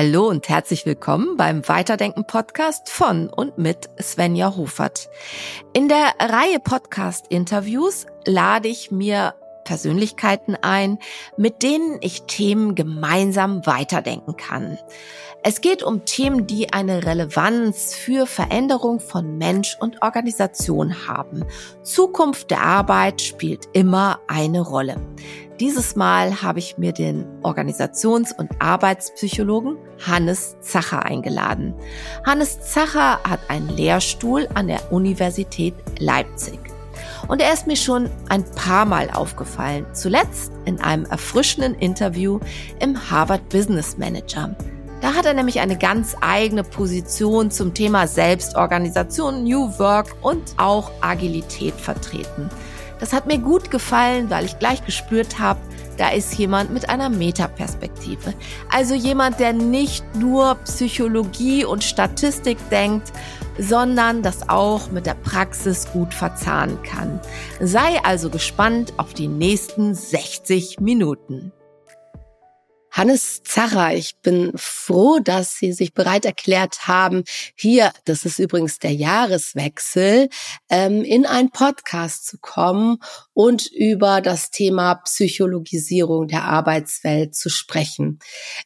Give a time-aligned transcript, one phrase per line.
[0.00, 5.10] Hallo und herzlich willkommen beim Weiterdenken Podcast von und mit Svenja Hofert.
[5.72, 9.34] In der Reihe Podcast Interviews lade ich mir
[9.68, 10.98] Persönlichkeiten ein,
[11.36, 14.78] mit denen ich Themen gemeinsam weiterdenken kann.
[15.44, 21.44] Es geht um Themen, die eine Relevanz für Veränderung von Mensch und Organisation haben.
[21.82, 24.96] Zukunft der Arbeit spielt immer eine Rolle.
[25.60, 29.76] Dieses Mal habe ich mir den Organisations- und Arbeitspsychologen
[30.06, 31.74] Hannes Zacher eingeladen.
[32.24, 36.67] Hannes Zacher hat einen Lehrstuhl an der Universität Leipzig.
[37.26, 39.86] Und er ist mir schon ein paar Mal aufgefallen.
[39.92, 42.40] Zuletzt in einem erfrischenden Interview
[42.80, 44.54] im Harvard Business Manager.
[45.00, 50.90] Da hat er nämlich eine ganz eigene Position zum Thema Selbstorganisation, New Work und auch
[51.00, 52.50] Agilität vertreten.
[52.98, 55.60] Das hat mir gut gefallen, weil ich gleich gespürt habe,
[55.98, 58.32] da ist jemand mit einer Metaperspektive.
[58.70, 63.12] Also jemand, der nicht nur Psychologie und Statistik denkt,
[63.58, 67.20] sondern das auch mit der Praxis gut verzahnen kann.
[67.60, 71.52] Sei also gespannt auf die nächsten 60 Minuten.
[72.98, 77.22] Hannes Zacher, ich bin froh, dass Sie sich bereit erklärt haben,
[77.54, 80.28] hier, das ist übrigens der Jahreswechsel,
[80.68, 82.98] ähm, in einen Podcast zu kommen
[83.34, 88.18] und über das Thema Psychologisierung der Arbeitswelt zu sprechen.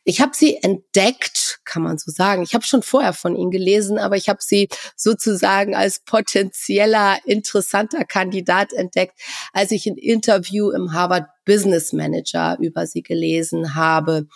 [0.02, 2.42] Ich habe Sie entdeckt, kann man so sagen.
[2.42, 8.06] Ich habe schon vorher von Ihnen gelesen, aber ich habe Sie sozusagen als potenzieller interessanter
[8.06, 9.20] Kandidat entdeckt,
[9.52, 14.26] als ich ein Interview im Harvard Business Manager über sie gelesen habe.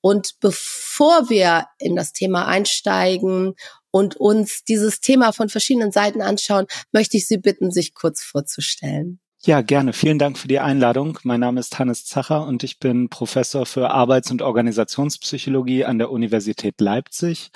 [0.00, 3.54] Und bevor wir in das Thema einsteigen
[3.90, 9.20] und uns dieses Thema von verschiedenen Seiten anschauen, möchte ich Sie bitten, sich kurz vorzustellen.
[9.44, 9.92] Ja, gerne.
[9.92, 11.18] Vielen Dank für die Einladung.
[11.22, 16.10] Mein Name ist Hannes Zacher und ich bin Professor für Arbeits- und Organisationspsychologie an der
[16.10, 17.50] Universität Leipzig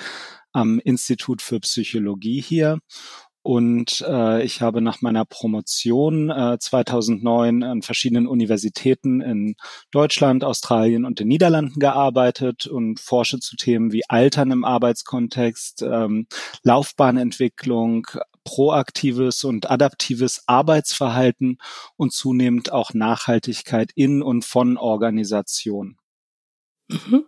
[0.52, 2.78] am Institut für Psychologie hier
[3.42, 9.56] und äh, ich habe nach meiner Promotion äh, 2009 an verschiedenen Universitäten in
[9.90, 16.26] Deutschland, Australien und den Niederlanden gearbeitet und forsche zu Themen wie Altern im Arbeitskontext, ähm,
[16.64, 18.06] Laufbahnentwicklung,
[18.44, 21.58] proaktives und adaptives Arbeitsverhalten
[21.96, 25.96] und zunehmend auch Nachhaltigkeit in und von Organisationen.
[26.88, 27.24] Mhm.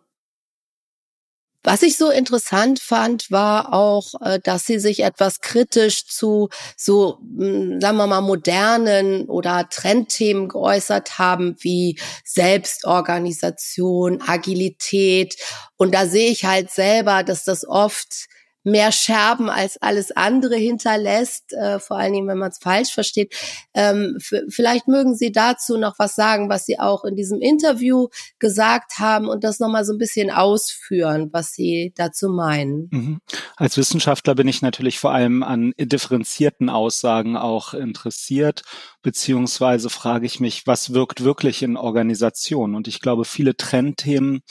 [1.65, 7.19] Was ich so interessant fand, war auch, äh, dass sie sich etwas kritisch zu so,
[7.39, 15.37] hm, sagen wir mal, modernen oder Trendthemen geäußert haben, wie Selbstorganisation, Agilität.
[15.77, 18.27] Und da sehe ich halt selber, dass das oft
[18.65, 23.35] mehr Scherben als alles andere hinterlässt, äh, vor allen Dingen, wenn man es falsch versteht.
[23.75, 24.19] Ähm,
[24.49, 28.09] vielleicht mögen Sie dazu noch was sagen, was Sie auch in diesem Interview
[28.39, 32.89] gesagt haben und das nochmal so ein bisschen ausführen, was Sie dazu meinen.
[32.91, 33.21] Mhm.
[33.57, 38.63] Als Wissenschaftler bin ich natürlich vor allem an differenzierten Aussagen auch interessiert,
[39.03, 42.75] beziehungsweise frage ich mich, was wirkt wirklich in Organisationen?
[42.75, 44.43] Und ich glaube, viele Trendthemen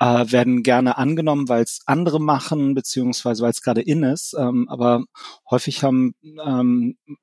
[0.00, 4.34] äh, werden gerne angenommen, weil es andere machen, beziehungsweise weil es gerade in ist.
[4.38, 5.04] Ähm, aber
[5.50, 6.14] häufig haben
[6.44, 7.14] ähm, äh,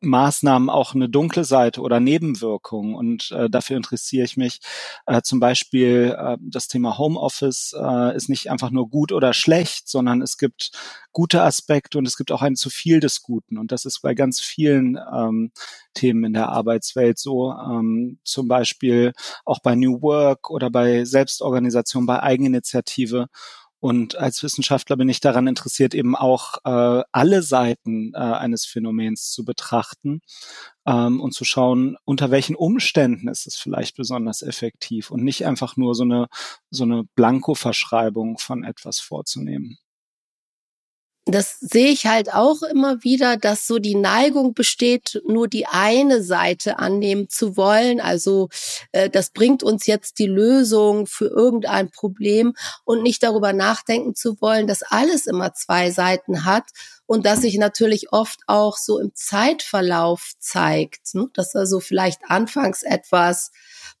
[0.00, 4.60] Maßnahmen auch eine dunkle Seite oder Nebenwirkungen und äh, dafür interessiere ich mich.
[5.06, 9.88] Äh, zum Beispiel äh, das Thema Homeoffice äh, ist nicht einfach nur gut oder schlecht,
[9.88, 10.70] sondern es gibt
[11.12, 14.14] gute Aspekte und es gibt auch ein zu viel des Guten und das ist bei
[14.14, 15.52] ganz vielen ähm,
[15.94, 19.12] Themen in der Arbeitswelt so, ähm, zum Beispiel
[19.44, 23.28] auch bei New Work oder bei Selbstorganisation, bei Eigeninitiative.
[23.84, 29.30] Und als Wissenschaftler bin ich daran interessiert, eben auch äh, alle Seiten äh, eines Phänomens
[29.30, 30.22] zu betrachten
[30.86, 35.76] ähm, und zu schauen, unter welchen Umständen ist es vielleicht besonders effektiv und nicht einfach
[35.76, 36.28] nur so eine,
[36.70, 39.76] so eine Blanko-Verschreibung von etwas vorzunehmen
[41.26, 46.22] das sehe ich halt auch immer wieder, dass so die Neigung besteht, nur die eine
[46.22, 47.98] Seite annehmen zu wollen.
[48.00, 48.50] Also
[48.92, 54.40] äh, das bringt uns jetzt die Lösung für irgendein Problem und nicht darüber nachdenken zu
[54.42, 56.64] wollen, dass alles immer zwei Seiten hat
[57.06, 61.28] und dass sich natürlich oft auch so im Zeitverlauf zeigt, ne?
[61.34, 63.50] dass also vielleicht anfangs etwas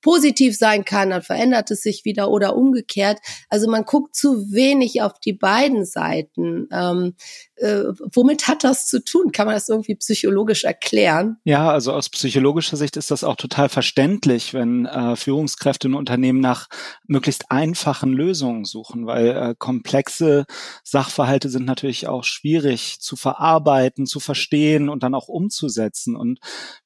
[0.00, 3.18] positiv sein kann, dann verändert es sich wieder oder umgekehrt.
[3.48, 6.68] Also man guckt zu wenig auf die beiden Seiten.
[6.70, 7.14] Ähm,
[7.56, 9.32] äh, womit hat das zu tun?
[9.32, 11.38] Kann man das irgendwie psychologisch erklären?
[11.44, 16.40] Ja, also aus psychologischer Sicht ist das auch total verständlich, wenn äh, Führungskräfte in Unternehmen
[16.40, 16.68] nach
[17.06, 20.44] möglichst einfachen Lösungen suchen, weil äh, komplexe
[20.82, 26.16] Sachverhalte sind natürlich auch schwierig wirklich zu verarbeiten, zu verstehen und dann auch umzusetzen.
[26.16, 26.38] Und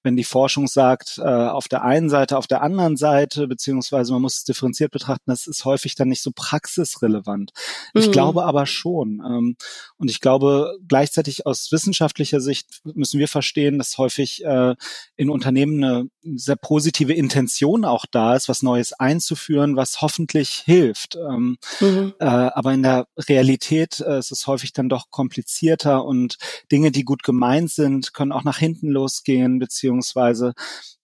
[0.02, 4.22] wenn die Forschung sagt, äh, auf der einen Seite, auf der anderen Seite, beziehungsweise man
[4.22, 7.52] muss es differenziert betrachten, das ist häufig dann nicht so praxisrelevant.
[7.94, 8.12] Ich mhm.
[8.12, 9.22] glaube aber schon.
[9.24, 9.56] Ähm,
[9.96, 14.74] und ich glaube, gleichzeitig aus wissenschaftlicher Sicht müssen wir verstehen, dass häufig äh,
[15.16, 21.16] in Unternehmen eine sehr positive Intention auch da ist, was Neues einzuführen, was hoffentlich hilft.
[21.16, 22.14] Ähm, mhm.
[22.18, 26.38] äh, aber in der Realität äh, ist es häufig dann doch komplizierter und
[26.70, 30.54] Dinge, die gut gemeint sind, können auch nach hinten losgehen, beziehungsweise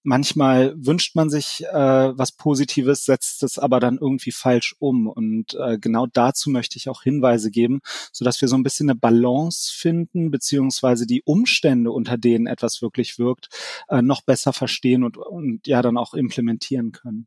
[0.04, 1.72] manchmal wünscht man sich äh,
[2.18, 5.08] was Positives, setzt es aber dann irgendwie falsch um.
[5.08, 7.80] Und äh, genau dazu möchte ich auch Hinweise geben,
[8.12, 12.82] so dass wir so ein bisschen eine Balance finden, beziehungsweise die Umstände, unter denen etwas
[12.82, 13.48] wirklich wirkt,
[13.88, 17.26] äh, noch besser verstehen und, und ja dann auch implementieren können.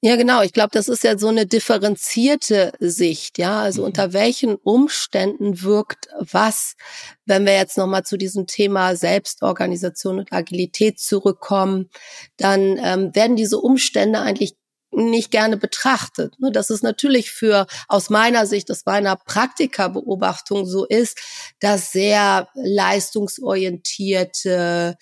[0.00, 0.42] Ja, genau.
[0.42, 3.36] Ich glaube, das ist ja so eine differenzierte Sicht.
[3.36, 3.88] Ja, also mhm.
[3.88, 6.76] unter welchen Umständen wirkt was?
[7.26, 11.90] Wenn wir jetzt nochmal zu diesem Thema Selbstorganisation und Agilität zurückkommen,
[12.36, 14.54] dann ähm, werden diese Umstände eigentlich
[14.92, 16.34] nicht gerne betrachtet.
[16.38, 21.18] Ne, dass es natürlich für, aus meiner Sicht, aus meiner Praktikerbeobachtung so ist,
[21.60, 24.96] dass sehr leistungsorientierte,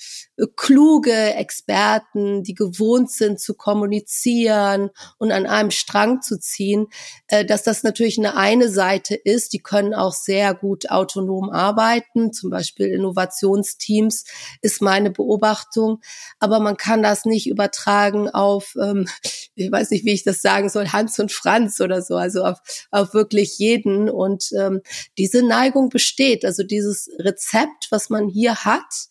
[0.56, 6.88] kluge Experten, die gewohnt sind zu kommunizieren und an einem Strang zu ziehen,
[7.28, 9.52] äh, dass das natürlich eine eine Seite ist.
[9.54, 14.24] Die können auch sehr gut autonom arbeiten, zum Beispiel Innovationsteams
[14.60, 16.00] ist meine Beobachtung.
[16.38, 19.08] Aber man kann das nicht übertragen auf, ähm,
[19.54, 22.58] ich weiß nicht, wie ich das sagen soll, Hans und Franz oder so, also auf,
[22.90, 24.10] auf wirklich jeden.
[24.10, 24.82] Und ähm,
[25.16, 29.08] diese Neigung besteht, also dieses Rezept, was man hier hat,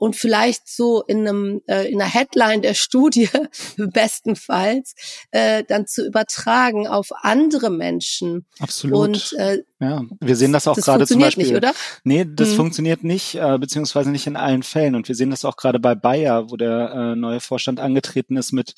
[0.00, 3.28] und vielleicht so in einem äh, in einer Headline der Studie
[3.76, 4.94] bestenfalls
[5.30, 8.46] äh, dann zu übertragen auf andere Menschen.
[8.60, 8.98] Absolut.
[8.98, 11.46] Und äh, ja, wir sehen das auch gerade zum Beispiel.
[11.46, 11.72] Nicht, oder?
[12.04, 12.56] Nee, das hm.
[12.56, 14.94] funktioniert nicht, äh, beziehungsweise nicht in allen Fällen.
[14.94, 18.52] Und wir sehen das auch gerade bei Bayer, wo der äh, neue Vorstand angetreten ist
[18.52, 18.74] mit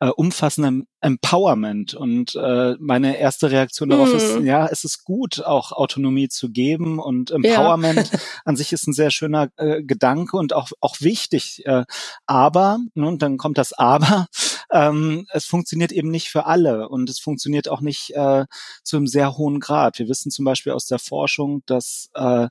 [0.00, 1.94] äh, umfassendem Empowerment.
[1.94, 4.16] Und äh, meine erste Reaktion darauf hm.
[4.16, 6.98] ist, ja, es ist gut, auch Autonomie zu geben.
[6.98, 8.18] Und Empowerment ja.
[8.44, 11.62] an sich ist ein sehr schöner äh, Gedanke und auch auch, wichtig.
[11.66, 11.84] Äh,
[12.26, 14.26] aber, ne, und dann kommt das Aber,
[14.70, 18.46] ähm, es funktioniert eben nicht für alle und es funktioniert auch nicht äh,
[18.82, 19.98] zu einem sehr hohen Grad.
[19.98, 22.48] Wir wissen zum Beispiel aus der Forschung, dass äh,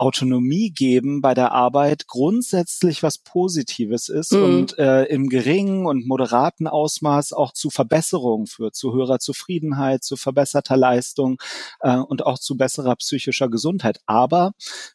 [0.00, 4.42] Autonomie geben bei der Arbeit grundsätzlich was Positives ist mhm.
[4.42, 10.16] und äh, im geringen und moderaten Ausmaß auch zu Verbesserungen führt, zu höherer Zufriedenheit, zu
[10.16, 11.38] verbesserter Leistung
[11.80, 14.00] äh, und auch zu besserer psychischer Gesundheit.
[14.06, 14.52] Aber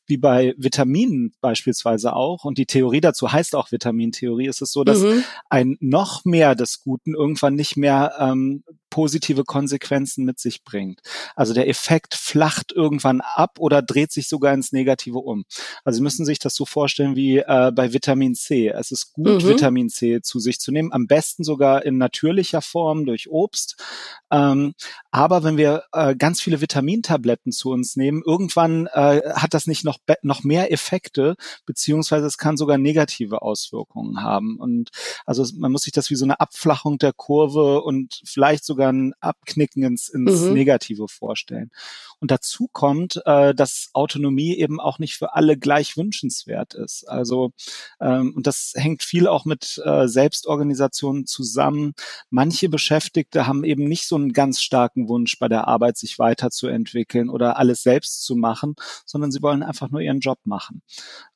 [0.07, 4.83] wie bei Vitaminen beispielsweise auch, und die Theorie dazu heißt auch Vitamintheorie, ist es so,
[4.83, 5.23] dass mhm.
[5.49, 8.63] ein noch mehr des Guten irgendwann nicht mehr ähm,
[8.95, 11.01] positive Konsequenzen mit sich bringt.
[11.35, 15.43] Also der Effekt flacht irgendwann ab oder dreht sich sogar ins Negative um.
[15.83, 18.69] Also Sie müssen sich das so vorstellen wie äh, bei Vitamin C.
[18.69, 19.49] Es ist gut, mhm.
[19.49, 23.83] Vitamin C zu sich zu nehmen, am besten sogar in natürlicher Form durch Obst.
[24.31, 24.75] Ähm,
[25.11, 29.83] aber wenn wir äh, ganz viele Vitamintabletten zu uns nehmen, irgendwann äh, hat das nicht
[29.83, 34.57] noch, noch mehr Effekte, beziehungsweise es kann sogar negative Auswirkungen haben.
[34.57, 34.91] Und
[35.25, 39.13] also man muss sich das wie so eine Abflachung der Kurve und vielleicht sogar ein
[39.19, 40.53] Abknicken ins, ins mhm.
[40.53, 41.71] Negative vorstellen.
[42.19, 47.07] Und dazu kommt, äh, dass Autonomie eben auch nicht für alle gleich wünschenswert ist.
[47.07, 47.51] Also
[47.99, 51.93] ähm, und das hängt viel auch mit äh, Selbstorganisationen zusammen.
[52.29, 57.29] Manche Beschäftigte haben eben nicht so einen ganz starken Wunsch bei der Arbeit, sich weiterzuentwickeln
[57.29, 60.81] oder alles selbst zu machen, sondern sie wollen einfach nur ihren Job machen.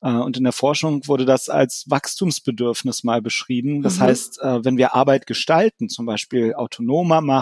[0.00, 3.82] Äh, und in der Forschung wurde das als Wachstumsbedürfnis mal beschrieben.
[3.82, 4.02] Das mhm.
[4.02, 7.39] heißt, äh, wenn wir Arbeit gestalten, zum Beispiel autonomer machen,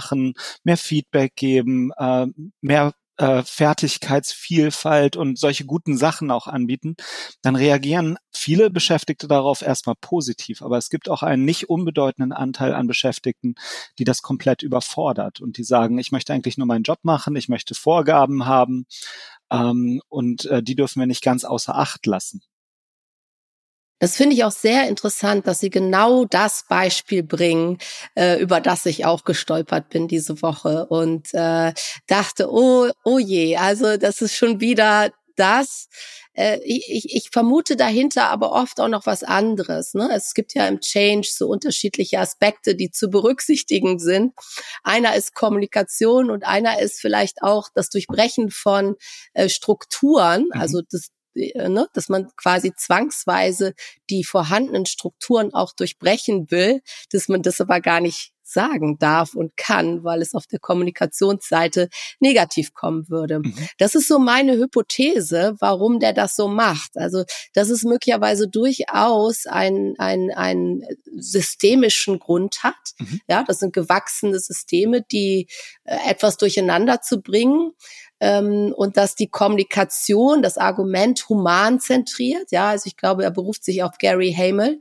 [0.65, 2.27] mehr Feedback geben, äh,
[2.61, 6.95] mehr äh, Fertigkeitsvielfalt und solche guten Sachen auch anbieten,
[7.43, 10.63] dann reagieren viele Beschäftigte darauf erstmal positiv.
[10.63, 13.57] Aber es gibt auch einen nicht unbedeutenden Anteil an Beschäftigten,
[13.99, 17.49] die das komplett überfordert und die sagen, ich möchte eigentlich nur meinen Job machen, ich
[17.49, 18.87] möchte Vorgaben haben
[19.51, 22.43] ähm, und äh, die dürfen wir nicht ganz außer Acht lassen.
[23.99, 27.79] Das finde ich auch sehr interessant, dass Sie genau das Beispiel bringen,
[28.15, 31.73] äh, über das ich auch gestolpert bin diese Woche und äh,
[32.07, 35.89] dachte, oh, oh je, also das ist schon wieder das.
[36.35, 39.95] Äh, ich, ich vermute dahinter aber oft auch noch was anderes.
[39.95, 40.11] Ne?
[40.15, 44.33] Es gibt ja im Change so unterschiedliche Aspekte, die zu berücksichtigen sind.
[44.85, 48.97] Einer ist Kommunikation und einer ist vielleicht auch das Durchbrechen von
[49.35, 50.61] äh, Strukturen, mhm.
[50.61, 51.09] also das
[51.55, 53.75] ne, dass man quasi zwangsweise
[54.11, 59.57] die vorhandenen Strukturen auch durchbrechen will, dass man das aber gar nicht sagen darf und
[59.57, 63.41] kann, weil es auf der Kommunikationsseite negativ kommen würde.
[63.41, 63.55] Mhm.
[63.77, 66.97] Das ist so meine Hypothese, warum der das so macht.
[66.97, 70.83] Also, dass es möglicherweise durchaus ein, ein, ein
[71.17, 72.75] systemischen Grund hat.
[72.99, 73.21] Mhm.
[73.29, 75.49] Ja, das sind gewachsene Systeme, die
[75.85, 77.73] äh, etwas durcheinander zu bringen
[78.21, 83.65] ähm, und dass die Kommunikation, das Argument human zentriert, ja, also ich glaube, er beruft
[83.65, 84.81] sich auf Gary Hamel,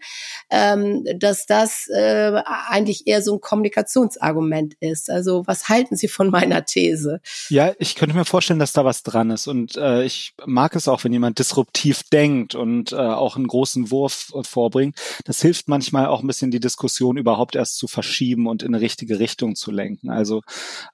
[0.50, 5.10] ähm, dass das äh, eigentlich eher so ein Kommunikationsargument ist.
[5.10, 7.22] Also was halten Sie von meiner These?
[7.50, 10.88] Ja, ich könnte mir vorstellen, dass da was dran ist und äh, ich mag es
[10.88, 14.98] auch, wenn jemand disruptiv denkt und äh, auch einen großen Wurf äh, vorbringt.
[15.26, 18.82] Das hilft manchmal auch ein bisschen die Diskussion überhaupt erst zu verschieben und in eine
[18.82, 20.10] richtige Richtung zu lenken.
[20.10, 20.42] Also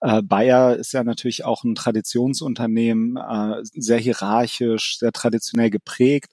[0.01, 6.31] äh, Bayer ist ja natürlich auch ein Traditions Produktionsunternehmen, äh, sehr hierarchisch, sehr traditionell geprägt.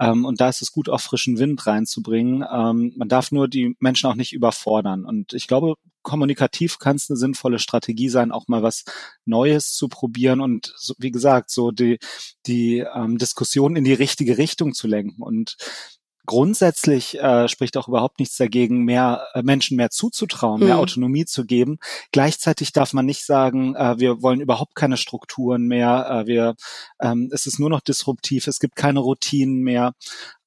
[0.00, 2.44] Ähm, und da ist es gut, auch frischen Wind reinzubringen.
[2.50, 5.04] Ähm, man darf nur die Menschen auch nicht überfordern.
[5.04, 8.84] Und ich glaube, kommunikativ kann es eine sinnvolle Strategie sein, auch mal was
[9.24, 11.98] Neues zu probieren und so, wie gesagt, so die,
[12.46, 15.22] die ähm, Diskussion in die richtige Richtung zu lenken.
[15.22, 15.56] Und
[16.26, 20.66] grundsätzlich äh, spricht auch überhaupt nichts dagegen, mehr äh, Menschen mehr zuzutrauen, mhm.
[20.66, 21.78] mehr Autonomie zu geben.
[22.12, 26.54] Gleichzeitig darf man nicht sagen, äh, wir wollen überhaupt keine Strukturen mehr, äh, wir,
[27.00, 29.92] ähm, es ist nur noch disruptiv, es gibt keine Routinen mehr.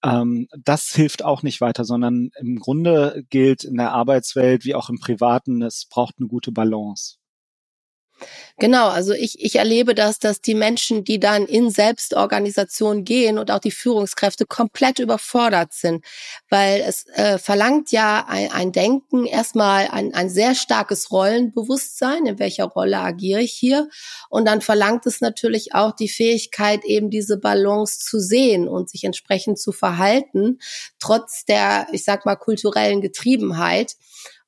[0.04, 4.90] Ähm, das hilft auch nicht weiter, sondern im Grunde gilt in der Arbeitswelt wie auch
[4.90, 7.18] im Privaten, es braucht eine gute Balance.
[8.60, 13.52] Genau, also ich, ich erlebe das, dass die Menschen, die dann in Selbstorganisation gehen und
[13.52, 16.04] auch die Führungskräfte komplett überfordert sind,
[16.50, 22.40] weil es äh, verlangt ja ein, ein Denken, erstmal ein, ein sehr starkes Rollenbewusstsein, in
[22.40, 23.90] welcher Rolle agiere ich hier,
[24.30, 29.04] und dann verlangt es natürlich auch die Fähigkeit, eben diese Balance zu sehen und sich
[29.04, 30.58] entsprechend zu verhalten,
[31.00, 33.96] trotz der, ich sag mal, kulturellen Getriebenheit.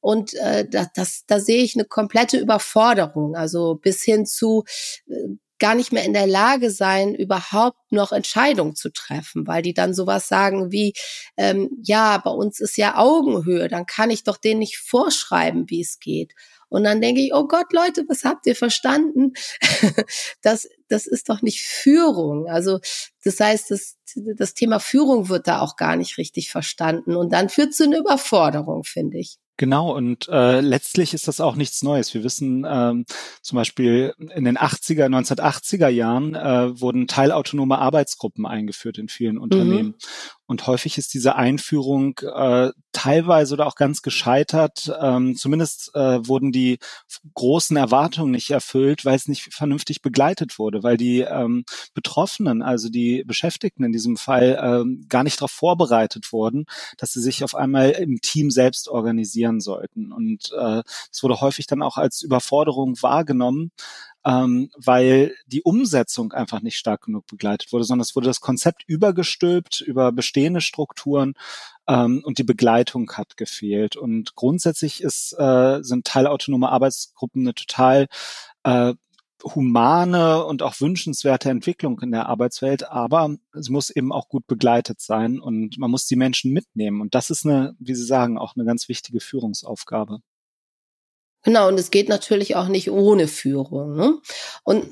[0.02, 4.64] Und äh, das, das, da sehe ich eine komplette Überforderung, also bis hin zu
[5.08, 9.74] äh, gar nicht mehr in der Lage sein, überhaupt noch Entscheidungen zu treffen, weil die
[9.74, 10.94] dann sowas sagen wie,
[11.38, 15.82] ähm, ja, bei uns ist ja Augenhöhe, dann kann ich doch denen nicht vorschreiben, wie
[15.82, 16.34] es geht.
[16.70, 19.34] Und dann denke ich, oh Gott, Leute, was habt ihr verstanden?
[20.42, 22.48] das, das ist doch nicht Führung.
[22.48, 22.80] Also
[23.24, 27.16] das heißt, das, das Thema Führung wird da auch gar nicht richtig verstanden.
[27.16, 29.40] Und dann führt zu einer Überforderung, finde ich.
[29.60, 32.14] Genau, und äh, letztlich ist das auch nichts Neues.
[32.14, 33.04] Wir wissen ähm,
[33.42, 39.42] zum Beispiel in den 80er, 1980er Jahren äh, wurden teilautonome Arbeitsgruppen eingeführt in vielen mhm.
[39.42, 39.88] Unternehmen.
[39.88, 39.96] Mhm.
[40.50, 44.92] Und häufig ist diese Einführung äh, teilweise oder auch ganz gescheitert.
[45.00, 46.80] Ähm, zumindest äh, wurden die
[47.36, 52.90] großen Erwartungen nicht erfüllt, weil es nicht vernünftig begleitet wurde, weil die ähm, Betroffenen, also
[52.90, 56.66] die Beschäftigten in diesem Fall, ähm, gar nicht darauf vorbereitet wurden,
[56.98, 60.12] dass sie sich auf einmal im Team selbst organisieren sollten.
[60.12, 63.70] Und äh, es wurde häufig dann auch als Überforderung wahrgenommen
[64.26, 68.84] ähm, weil die Umsetzung einfach nicht stark genug begleitet wurde, sondern es wurde das Konzept
[68.88, 71.34] übergestülpt über bestehende Strukturen
[71.88, 73.96] ähm, und die Begleitung hat gefehlt.
[73.96, 78.08] Und grundsätzlich ist, äh, sind teilautonome Arbeitsgruppen eine total
[78.64, 78.94] äh,
[79.44, 85.00] humane und auch wünschenswerte Entwicklung in der Arbeitswelt, aber es muss eben auch gut begleitet
[85.00, 87.02] sein und man muss die Menschen mitnehmen.
[87.02, 90.20] Und das ist eine, wie Sie sagen, auch eine ganz wichtige Führungsaufgabe.
[91.44, 93.96] Genau, und es geht natürlich auch nicht ohne Führung.
[93.96, 94.14] Ne?
[94.64, 94.86] Und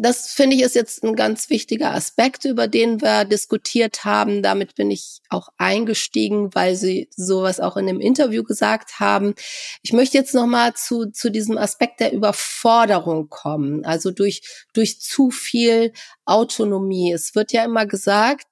[0.00, 4.42] das finde ich ist jetzt ein ganz wichtiger Aspekt, über den wir diskutiert haben.
[4.42, 9.34] Damit bin ich auch eingestiegen, weil Sie sowas auch in dem Interview gesagt haben.
[9.82, 14.42] Ich möchte jetzt noch mal zu zu diesem Aspekt der Überforderung kommen, also durch
[14.74, 15.92] durch zu viel
[16.24, 17.12] Autonomie.
[17.12, 18.46] Es wird ja immer gesagt,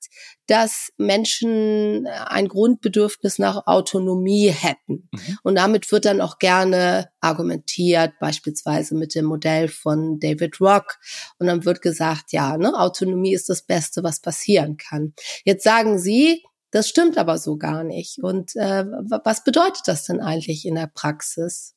[0.51, 5.09] dass Menschen ein Grundbedürfnis nach Autonomie hätten.
[5.13, 5.39] Mhm.
[5.45, 10.99] Und damit wird dann auch gerne argumentiert, beispielsweise mit dem Modell von David Rock.
[11.39, 15.15] Und dann wird gesagt, ja, ne, Autonomie ist das Beste, was passieren kann.
[15.45, 18.19] Jetzt sagen Sie, das stimmt aber so gar nicht.
[18.23, 21.75] Und äh, was bedeutet das denn eigentlich in der Praxis?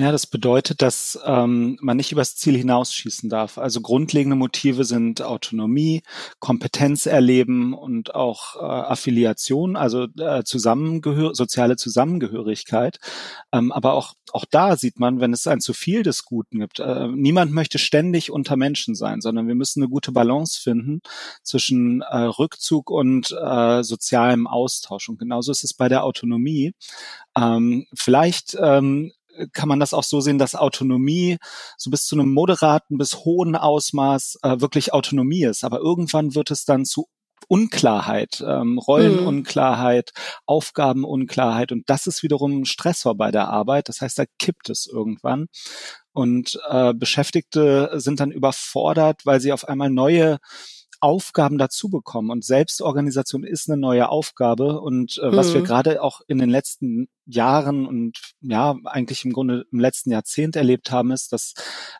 [0.00, 3.58] Ja, das bedeutet, dass ähm, man nicht übers Ziel hinausschießen darf.
[3.58, 6.02] Also grundlegende Motive sind Autonomie,
[6.38, 12.98] Kompetenz erleben und auch äh, Affiliation, also äh, Zusammengehör soziale Zusammengehörigkeit.
[13.52, 16.80] Ähm, aber auch auch da sieht man, wenn es ein zu viel des Guten gibt.
[16.80, 21.00] Äh, niemand möchte ständig unter Menschen sein, sondern wir müssen eine gute Balance finden
[21.42, 25.08] zwischen äh, Rückzug und äh, sozialem Austausch.
[25.08, 26.72] Und genauso ist es bei der Autonomie.
[27.36, 29.12] Ähm, vielleicht ähm,
[29.52, 31.38] kann man das auch so sehen, dass Autonomie
[31.76, 35.64] so bis zu einem moderaten bis hohen Ausmaß äh, wirklich Autonomie ist.
[35.64, 37.08] Aber irgendwann wird es dann zu
[37.48, 40.20] Unklarheit, ähm, Rollenunklarheit, mhm.
[40.46, 43.88] Aufgabenunklarheit und das ist wiederum ein Stressor bei der Arbeit.
[43.88, 45.46] Das heißt, da kippt es irgendwann
[46.12, 50.38] und äh, Beschäftigte sind dann überfordert, weil sie auf einmal neue
[51.00, 52.30] Aufgaben dazu bekommen.
[52.30, 54.80] Und Selbstorganisation ist eine neue Aufgabe.
[54.80, 55.64] Und äh, was wir mhm.
[55.64, 60.90] gerade auch in den letzten Jahren und ja, eigentlich im Grunde im letzten Jahrzehnt erlebt
[60.90, 61.54] haben, ist, dass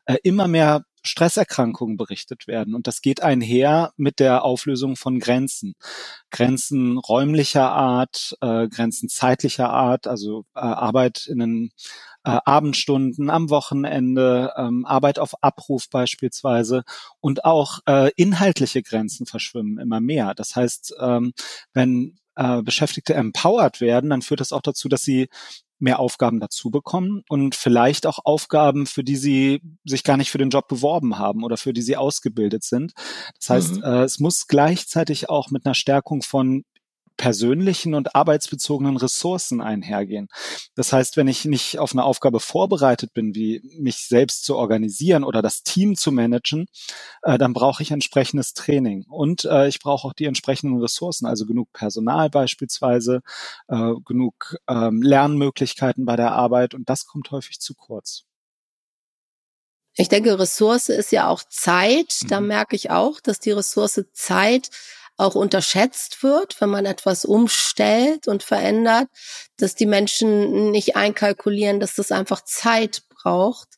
[0.07, 2.75] äh, immer mehr Stresserkrankungen berichtet werden.
[2.75, 5.75] Und das geht einher mit der Auflösung von Grenzen.
[6.31, 11.71] Grenzen räumlicher Art, äh, Grenzen zeitlicher Art, also äh, Arbeit in einen
[12.25, 16.83] äh, Abendstunden am Wochenende, ähm, Arbeit auf Abruf beispielsweise
[17.21, 20.35] und auch äh, inhaltliche Grenzen verschwimmen immer mehr.
[20.35, 21.33] Das heißt, ähm,
[21.73, 25.29] wenn äh, Beschäftigte empowered werden, dann führt das auch dazu, dass sie
[25.79, 30.39] mehr Aufgaben dazu bekommen und vielleicht auch Aufgaben, für die sie sich gar nicht für
[30.39, 32.93] den Job beworben haben oder für die sie ausgebildet sind.
[33.39, 33.83] Das heißt, mhm.
[33.83, 36.65] äh, es muss gleichzeitig auch mit einer Stärkung von
[37.19, 40.29] persönlichen und arbeitsbezogenen Ressourcen einhergehen.
[40.75, 45.25] Das heißt, wenn ich nicht auf eine Aufgabe vorbereitet bin, wie mich selbst zu organisieren
[45.25, 46.67] oder das Team zu managen,
[47.23, 51.45] äh, dann brauche ich entsprechendes Training und äh, ich brauche auch die entsprechenden Ressourcen, also
[51.45, 53.21] genug Personal beispielsweise,
[53.69, 58.25] äh, genug ähm, Lernmöglichkeiten bei der Arbeit und das kommt häufig zu kurz.
[60.01, 62.21] Ich denke, Ressource ist ja auch Zeit.
[62.29, 62.47] Da mhm.
[62.47, 64.71] merke ich auch, dass die Ressource Zeit
[65.19, 69.09] auch unterschätzt wird, wenn man etwas umstellt und verändert,
[69.59, 73.69] dass die Menschen nicht einkalkulieren, dass das einfach Zeit braucht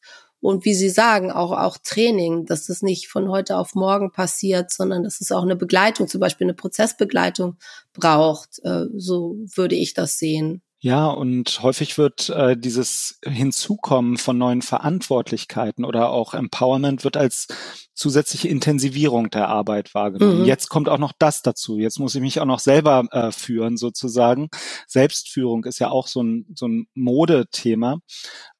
[0.40, 4.72] und wie Sie sagen, auch, auch Training, dass das nicht von heute auf morgen passiert,
[4.72, 7.58] sondern dass es auch eine Begleitung, zum Beispiel eine Prozessbegleitung
[7.92, 8.58] braucht.
[8.64, 10.62] Äh, so würde ich das sehen.
[10.82, 17.48] Ja, und häufig wird äh, dieses Hinzukommen von neuen Verantwortlichkeiten oder auch Empowerment wird als
[17.92, 20.40] zusätzliche Intensivierung der Arbeit wahrgenommen.
[20.40, 20.46] Mhm.
[20.46, 21.78] Jetzt kommt auch noch das dazu.
[21.78, 24.48] Jetzt muss ich mich auch noch selber äh, führen sozusagen.
[24.86, 27.98] Selbstführung ist ja auch so ein, so ein Modethema.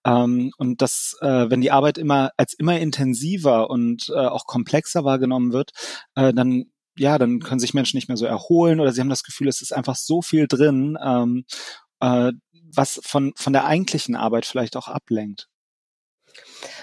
[0.05, 5.05] Ähm, und das, äh, wenn die Arbeit immer als immer intensiver und äh, auch komplexer
[5.05, 5.71] wahrgenommen wird,
[6.17, 6.67] äh, dann
[6.99, 9.63] ja, dann können sich Menschen nicht mehr so erholen oder sie haben das Gefühl, es
[9.63, 10.99] ist einfach so viel drin.
[11.03, 11.45] Ähm,
[12.01, 12.33] äh,
[12.73, 15.49] was von, von der eigentlichen Arbeit vielleicht auch ablenkt.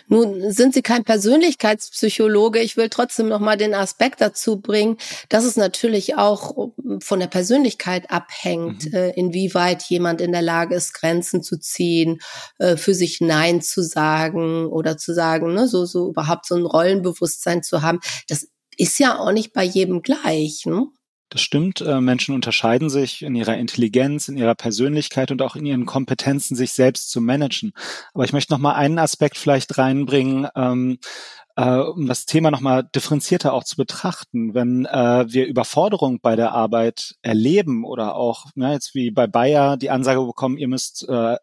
[0.07, 2.59] Nun sind Sie kein Persönlichkeitspsychologe.
[2.59, 4.97] Ich will trotzdem noch mal den Aspekt dazu bringen,
[5.29, 8.93] dass es natürlich auch von der Persönlichkeit abhängt, mhm.
[8.93, 12.19] äh, inwieweit jemand in der Lage ist, Grenzen zu ziehen,
[12.57, 16.65] äh, für sich Nein zu sagen oder zu sagen, ne, so, so überhaupt so ein
[16.65, 17.99] Rollenbewusstsein zu haben.
[18.29, 20.65] Das ist ja auch nicht bei jedem gleich.
[20.65, 20.87] Ne?
[21.29, 21.81] Das stimmt.
[21.81, 26.55] Äh, Menschen unterscheiden sich in ihrer Intelligenz, in ihrer Persönlichkeit und auch in ihren Kompetenzen,
[26.55, 27.73] sich selbst zu managen.
[28.13, 30.99] Aber ich möchte noch mal einen Aspekt vielleicht reinbringen, ähm,
[31.57, 34.53] äh, um das Thema noch mal differenzierter auch zu betrachten.
[34.53, 39.75] Wenn äh, wir Überforderung bei der Arbeit erleben oder auch na, jetzt wie bei Bayer
[39.75, 41.37] die Ansage bekommen, ihr müsst äh, mhm.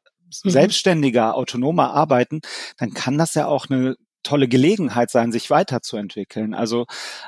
[0.50, 2.40] selbstständiger, autonomer arbeiten,
[2.78, 6.54] dann kann das ja auch eine tolle Gelegenheit sein, sich weiterzuentwickeln.
[6.54, 6.86] Also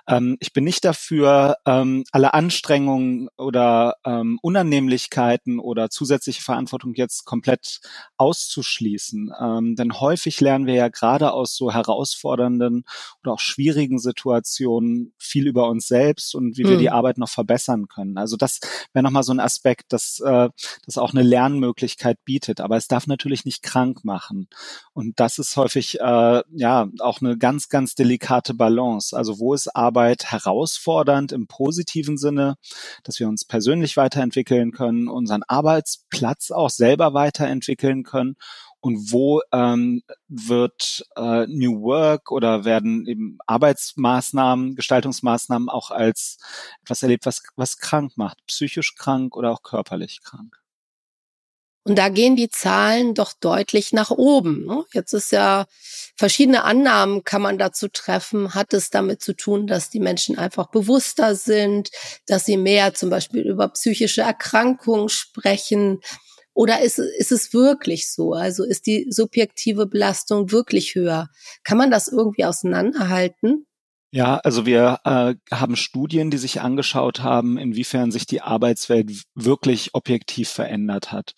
[0.08, 7.24] ähm, ich bin nicht dafür, ähm, alle Anstrengungen oder ähm, Unannehmlichkeiten oder zusätzliche Verantwortung jetzt
[7.24, 7.80] komplett
[8.16, 9.32] auszuschließen.
[9.40, 12.84] Ähm, denn häufig lernen wir ja gerade aus so herausfordernden
[13.22, 16.70] oder auch schwierigen Situationen viel über uns selbst und wie hm.
[16.70, 18.18] wir die Arbeit noch verbessern können.
[18.18, 18.60] Also das
[18.92, 20.48] wäre nochmal so ein Aspekt, dass äh,
[20.84, 22.60] das auch eine Lernmöglichkeit bietet.
[22.60, 24.48] Aber es darf natürlich nicht krank machen.
[24.92, 29.16] Und das ist häufig äh, ja auch eine ganz, ganz delikate Balance.
[29.16, 32.56] Also wo ist Arbeit herausfordernd im positiven Sinne,
[33.04, 38.36] dass wir uns persönlich weiterentwickeln können, unseren Arbeitsplatz auch selber weiterentwickeln können
[38.80, 46.38] und wo ähm, wird äh, New Work oder werden eben Arbeitsmaßnahmen, Gestaltungsmaßnahmen auch als
[46.82, 50.60] etwas erlebt, was, was krank macht, psychisch krank oder auch körperlich krank.
[51.86, 54.66] Und da gehen die Zahlen doch deutlich nach oben.
[54.66, 54.84] Ne?
[54.92, 55.66] Jetzt ist ja
[56.16, 58.56] verschiedene Annahmen kann man dazu treffen.
[58.56, 61.90] Hat es damit zu tun, dass die Menschen einfach bewusster sind,
[62.26, 66.00] dass sie mehr zum Beispiel über psychische Erkrankungen sprechen?
[66.54, 68.32] Oder ist, ist es wirklich so?
[68.32, 71.28] Also ist die subjektive Belastung wirklich höher?
[71.62, 73.64] Kann man das irgendwie auseinanderhalten?
[74.12, 79.94] Ja, also wir äh, haben Studien, die sich angeschaut haben, inwiefern sich die Arbeitswelt wirklich
[79.94, 81.34] objektiv verändert hat.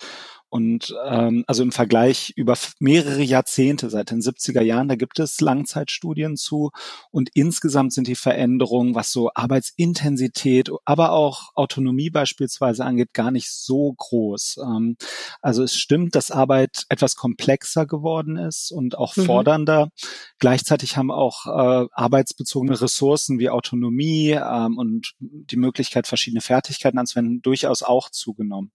[0.51, 5.41] Und ähm, also im Vergleich über mehrere Jahrzehnte, seit den 70er Jahren, da gibt es
[5.41, 6.71] Langzeitstudien zu.
[7.11, 13.51] Und insgesamt sind die Veränderungen, was so Arbeitsintensität, aber auch Autonomie beispielsweise angeht, gar nicht
[13.51, 14.61] so groß.
[14.63, 14.97] Ähm,
[15.43, 19.27] also es stimmt, dass Arbeit etwas komplexer geworden ist und auch mhm.
[19.27, 19.91] fordernder.
[20.39, 27.43] Gleichzeitig haben auch äh, arbeitsbezogene Ressourcen wie Autonomie ähm, und die Möglichkeit, verschiedene Fertigkeiten anzuwenden,
[27.43, 28.73] durchaus auch zugenommen.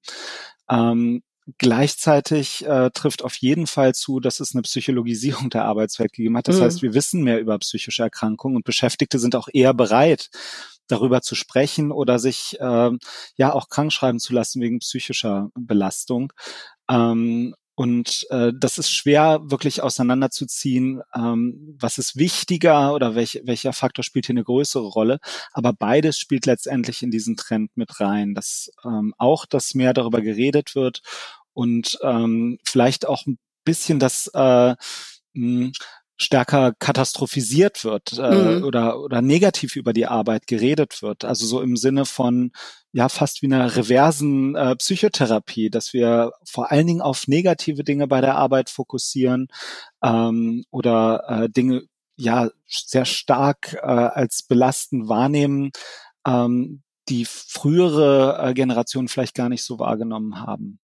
[0.69, 1.23] Ähm,
[1.57, 6.47] Gleichzeitig äh, trifft auf jeden Fall zu, dass es eine Psychologisierung der Arbeitswelt gegeben hat.
[6.47, 6.63] Das mhm.
[6.63, 10.29] heißt, wir wissen mehr über psychische Erkrankungen und Beschäftigte sind auch eher bereit,
[10.87, 12.91] darüber zu sprechen oder sich äh,
[13.35, 16.31] ja auch krank schreiben zu lassen wegen psychischer Belastung.
[16.89, 23.73] Ähm, und äh, das ist schwer wirklich auseinanderzuziehen, ähm, was ist wichtiger oder welch, welcher
[23.73, 25.19] Faktor spielt hier eine größere Rolle.
[25.53, 30.21] Aber beides spielt letztendlich in diesen Trend mit rein, dass ähm, auch, dass mehr darüber
[30.21, 31.01] geredet wird
[31.53, 34.75] und ähm, vielleicht auch ein bisschen das äh,
[35.33, 35.71] mh,
[36.17, 38.63] stärker katastrophisiert wird äh, mhm.
[38.63, 41.25] oder, oder negativ über die Arbeit geredet wird.
[41.25, 42.51] Also so im Sinne von
[42.91, 48.07] ja fast wie einer reversen äh, Psychotherapie, dass wir vor allen Dingen auf negative Dinge
[48.07, 49.47] bei der Arbeit fokussieren
[50.03, 51.83] ähm, oder äh, Dinge
[52.15, 55.71] ja sehr stark äh, als belastend wahrnehmen,
[56.27, 60.79] ähm, die frühere äh, Generationen vielleicht gar nicht so wahrgenommen haben.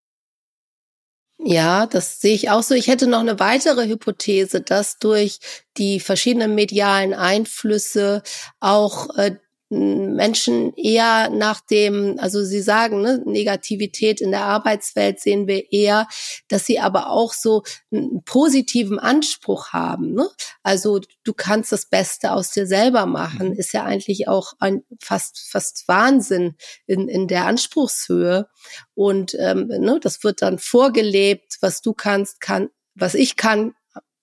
[1.42, 2.76] Ja, das sehe ich auch so.
[2.76, 5.40] Ich hätte noch eine weitere Hypothese, dass durch
[5.78, 8.24] die verschiedenen medialen Einflüsse
[8.60, 9.38] auch äh,
[9.70, 16.08] Menschen eher nach dem, also Sie sagen, ne, Negativität in der Arbeitswelt sehen wir eher,
[16.48, 20.14] dass sie aber auch so einen positiven Anspruch haben.
[20.14, 20.28] Ne?
[20.64, 23.54] Also du kannst das Beste aus dir selber machen, mhm.
[23.54, 26.56] ist ja eigentlich auch ein fast fast Wahnsinn
[26.88, 28.48] in, in der Anspruchshöhe.
[28.96, 33.74] Und ähm, ne, das wird dann vorgelebt, was du kannst, kann, was ich kann,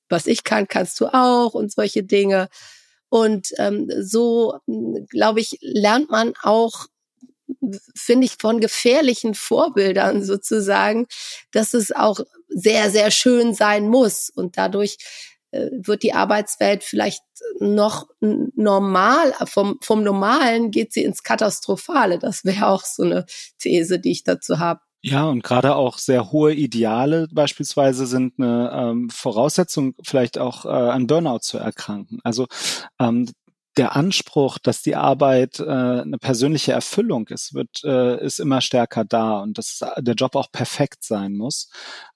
[0.08, 2.48] was ich kann, kannst du auch und solche Dinge.
[3.08, 4.58] Und ähm, so,
[5.08, 6.86] glaube ich, lernt man auch
[7.94, 11.06] finde ich, von gefährlichen Vorbildern sozusagen,
[11.52, 14.30] dass es auch sehr, sehr schön sein muss.
[14.30, 14.98] Und dadurch
[15.50, 17.22] äh, wird die Arbeitswelt vielleicht
[17.60, 22.18] noch normal, vom, vom Normalen geht sie ins Katastrophale.
[22.18, 23.26] Das wäre auch so eine
[23.58, 24.80] These, die ich dazu habe.
[25.08, 30.68] Ja, und gerade auch sehr hohe Ideale beispielsweise sind eine ähm, Voraussetzung, vielleicht auch äh,
[30.68, 32.18] an Burnout zu erkranken.
[32.24, 32.48] Also
[32.98, 33.28] ähm,
[33.76, 39.04] der Anspruch, dass die Arbeit äh, eine persönliche Erfüllung ist, wird äh, ist immer stärker
[39.04, 41.68] da und dass der Job auch perfekt sein muss.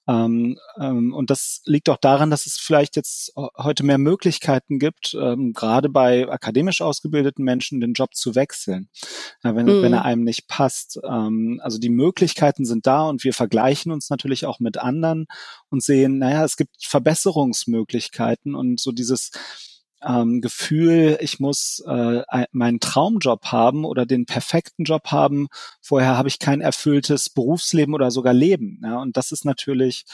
[0.08, 5.14] Ähm, ähm, und das liegt auch daran, dass es vielleicht jetzt heute mehr Möglichkeiten gibt,
[5.20, 8.88] ähm, gerade bei akademisch ausgebildeten Menschen den Job zu wechseln,
[9.44, 9.82] ja, wenn, mhm.
[9.82, 10.98] wenn er einem nicht passt.
[11.04, 15.26] Ähm, also die Möglichkeiten sind da und wir vergleichen uns natürlich auch mit anderen
[15.68, 19.30] und sehen, naja, es gibt Verbesserungsmöglichkeiten und so dieses
[20.06, 25.48] ähm, Gefühl, ich muss äh, meinen Traumjob haben oder den perfekten Job haben.
[25.80, 28.80] Vorher habe ich kein erfülltes Berufsleben oder sogar Leben.
[28.82, 29.00] Ja?
[29.00, 30.04] Und das ist natürlich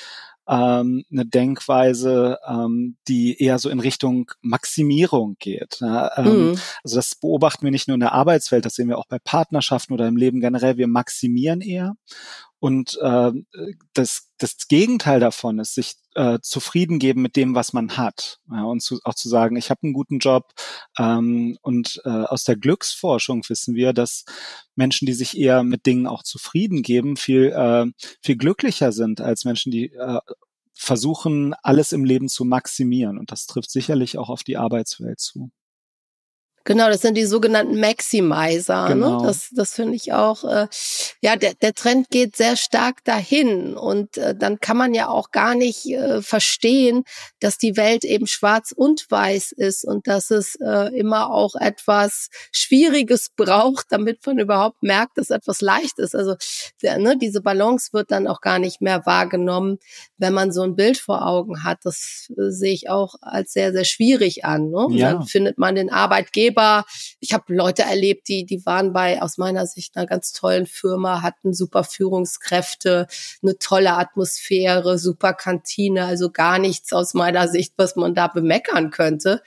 [0.49, 5.79] ähm, eine Denkweise, ähm, die eher so in Richtung Maximierung geht.
[5.81, 6.11] Ja?
[6.17, 6.59] Ähm, mhm.
[6.85, 9.93] Also das beobachten wir nicht nur in der Arbeitswelt, das sehen wir auch bei Partnerschaften
[9.93, 10.77] oder im Leben generell.
[10.77, 11.97] Wir maximieren eher.
[12.59, 13.33] Und äh,
[13.93, 18.39] das, das Gegenteil davon ist, sich äh, zufrieden geben mit dem, was man hat.
[18.51, 20.53] Ja, und zu, auch zu sagen, ich habe einen guten Job.
[20.99, 24.25] Ähm, und äh, aus der Glücksforschung wissen wir, dass
[24.75, 27.87] Menschen, die sich eher mit Dingen auch zufrieden geben, viel, äh,
[28.23, 30.21] viel glücklicher sind als Menschen, die äh,
[30.75, 33.19] versuchen, alles im Leben zu maximieren.
[33.19, 35.51] Und das trifft sicherlich auch auf die Arbeitswelt zu.
[36.67, 38.89] Genau, das sind die sogenannten Maximizer.
[38.89, 38.95] Ne?
[38.95, 39.21] Genau.
[39.21, 39.27] Ne?
[39.29, 40.43] Das, das finde ich auch.
[40.43, 40.67] Äh,
[41.21, 45.31] ja, der, der Trend geht sehr stark dahin und äh, dann kann man ja auch
[45.31, 47.05] gar nicht äh, verstehen,
[47.39, 52.31] dass die Welt eben schwarz und weiß ist und dass es äh, immer auch etwas
[52.51, 56.17] Schwieriges braucht, damit man überhaupt merkt, dass etwas leicht ist.
[56.17, 56.35] Also
[56.83, 59.79] der, ne, diese Balance wird dann auch gar nicht mehr wahrgenommen,
[60.19, 61.79] wenn man so ein Bild vor Augen hat.
[61.85, 64.71] Das äh, sehe ich auch als sehr, sehr schwierig an.
[64.71, 64.89] Ne?
[64.91, 65.13] Ja.
[65.13, 66.85] Dann findet man den Arbeitgeber Arbeitgeber.
[67.21, 71.23] Ich habe Leute erlebt, die, die waren bei, aus meiner Sicht, einer ganz tollen Firma,
[71.23, 73.07] hatten super Führungskräfte,
[73.43, 78.91] eine tolle Atmosphäre, super Kantine, also gar nichts aus meiner Sicht, was man da bemeckern
[78.91, 79.43] könnte.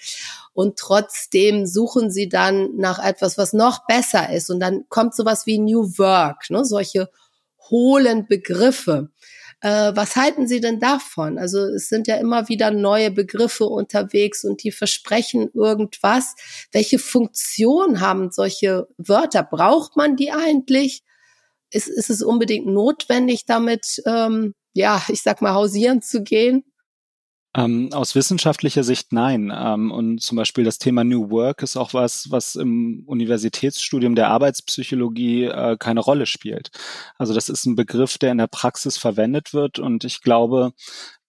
[0.54, 4.50] Und trotzdem suchen sie dann nach etwas, was noch besser ist.
[4.50, 6.66] Und dann kommt sowas wie New Work, ne?
[6.66, 7.10] solche
[7.70, 9.10] hohlen Begriffe.
[9.62, 11.38] Äh, was halten Sie denn davon?
[11.38, 16.36] Also es sind ja immer wieder neue Begriffe unterwegs und die versprechen irgendwas.
[16.72, 19.44] Welche Funktion haben solche Wörter?
[19.44, 21.04] Braucht man die eigentlich?
[21.72, 26.64] Ist, ist es unbedingt notwendig, damit ähm, ja, ich sag mal, hausieren zu gehen?
[27.56, 29.52] Ähm, aus wissenschaftlicher Sicht nein.
[29.56, 34.30] Ähm, und zum Beispiel das Thema New Work ist auch was, was im Universitätsstudium der
[34.30, 36.70] Arbeitspsychologie äh, keine Rolle spielt.
[37.18, 39.80] Also das ist ein Begriff, der in der Praxis verwendet wird.
[39.80, 40.74] Und ich glaube,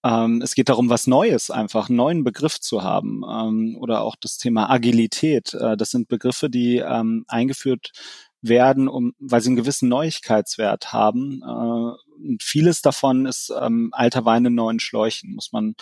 [0.03, 3.23] ähm, es geht darum, was Neues einfach, einen neuen Begriff zu haben.
[3.27, 5.55] Ähm, oder auch das Thema Agilität.
[5.55, 7.93] Äh, das sind Begriffe, die ähm, eingeführt
[8.41, 11.41] werden, um, weil sie einen gewissen Neuigkeitswert haben.
[11.43, 12.10] Äh,
[12.41, 15.75] vieles davon ist ähm, alter Wein in neuen Schläuchen, muss man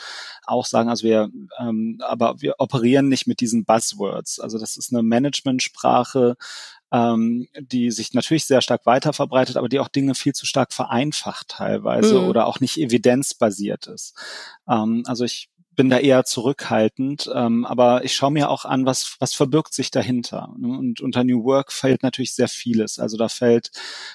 [0.46, 0.90] auch sagen.
[0.90, 4.40] Also wir, ähm, aber wir operieren nicht mit diesen Buzzwords.
[4.40, 6.36] Also das ist eine Managementsprache,
[6.92, 10.74] ähm, die sich natürlich sehr stark weiter verbreitet, aber die auch Dinge viel zu stark
[10.74, 12.28] vereinfacht teilweise mhm.
[12.28, 14.16] oder auch nicht evidenzbasiert ist.
[14.68, 19.16] Ähm, also ich bin da eher zurückhaltend, ähm, aber ich schaue mir auch an, was,
[19.20, 20.54] was verbirgt sich dahinter.
[20.58, 20.78] Ne?
[20.78, 23.00] Und unter New Work fällt natürlich sehr vieles.
[23.00, 23.72] Also da fällt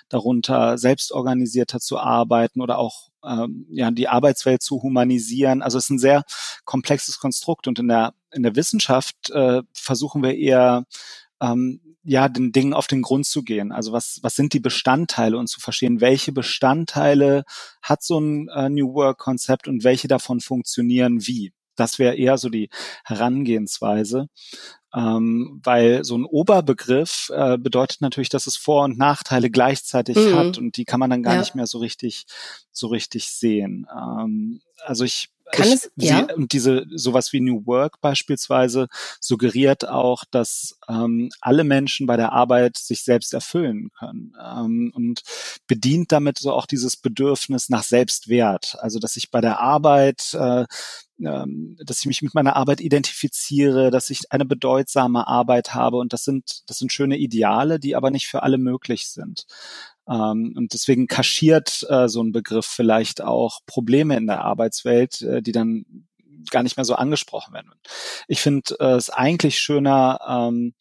[0.08, 5.62] darunter, selbstorganisierter zu arbeiten oder auch ähm, ja, die Arbeitswelt zu humanisieren.
[5.62, 6.24] Also es ist ein sehr
[6.64, 10.84] komplexes Konstrukt und in der, in der Wissenschaft äh, versuchen wir eher
[11.40, 13.72] ähm, ja, den Dingen auf den Grund zu gehen.
[13.72, 17.44] Also was, was sind die Bestandteile und zu verstehen, welche Bestandteile
[17.82, 21.52] hat so ein äh, New Work Konzept und welche davon funktionieren wie.
[21.76, 22.68] Das wäre eher so die
[23.04, 24.28] Herangehensweise,
[24.94, 30.34] ähm, weil so ein Oberbegriff äh, bedeutet natürlich, dass es Vor- und Nachteile gleichzeitig mhm.
[30.36, 31.40] hat und die kann man dann gar ja.
[31.40, 32.26] nicht mehr so richtig,
[32.70, 33.86] so richtig sehen.
[33.92, 36.26] Ähm, also ich kann ich, es, ja?
[36.28, 38.88] Sie, und diese sowas wie New Work beispielsweise
[39.20, 45.22] suggeriert auch, dass ähm, alle Menschen bei der Arbeit sich selbst erfüllen können ähm, und
[45.66, 48.76] bedient damit so auch dieses Bedürfnis nach Selbstwert.
[48.80, 50.64] Also dass ich bei der Arbeit äh,
[51.20, 56.12] ähm, dass ich mich mit meiner Arbeit identifiziere, dass ich eine bedeutsame Arbeit habe und
[56.12, 59.46] das sind das sind schöne Ideale, die aber nicht für alle möglich sind.
[60.08, 65.42] Ähm, und deswegen kaschiert äh, so ein Begriff vielleicht auch Probleme in der Arbeitswelt, äh,
[65.42, 66.06] die dann
[66.50, 67.72] gar nicht mehr so angesprochen werden.
[68.28, 70.74] Ich finde äh, es eigentlich schöner, ähm,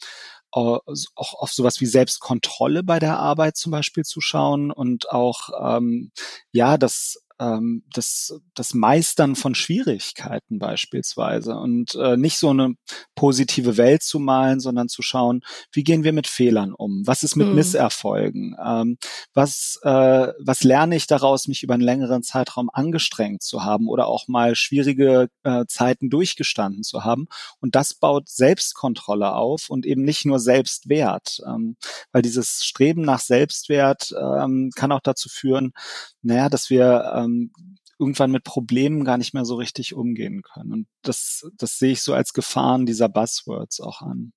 [0.52, 0.84] auch
[1.16, 6.12] auf sowas wie Selbstkontrolle bei der Arbeit zum Beispiel zu schauen und auch ähm,
[6.52, 12.76] ja das ähm, das, das Meistern von Schwierigkeiten beispielsweise und äh, nicht so eine
[13.15, 15.41] positive Welt zu malen, sondern zu schauen,
[15.72, 17.06] wie gehen wir mit Fehlern um?
[17.06, 17.56] Was ist mit mhm.
[17.56, 18.56] Misserfolgen?
[18.63, 18.98] Ähm,
[19.34, 24.08] was, äh, was lerne ich daraus, mich über einen längeren Zeitraum angestrengt zu haben oder
[24.08, 27.28] auch mal schwierige äh, Zeiten durchgestanden zu haben?
[27.60, 31.78] Und das baut Selbstkontrolle auf und eben nicht nur Selbstwert, ähm,
[32.12, 35.74] weil dieses Streben nach Selbstwert ähm, kann auch dazu führen,
[36.22, 37.52] naja, dass wir ähm,
[38.00, 40.72] irgendwann mit Problemen gar nicht mehr so richtig umgehen können.
[40.72, 44.34] Und das, das sehe ich so als Gefahren dieser Buzzwords auch an.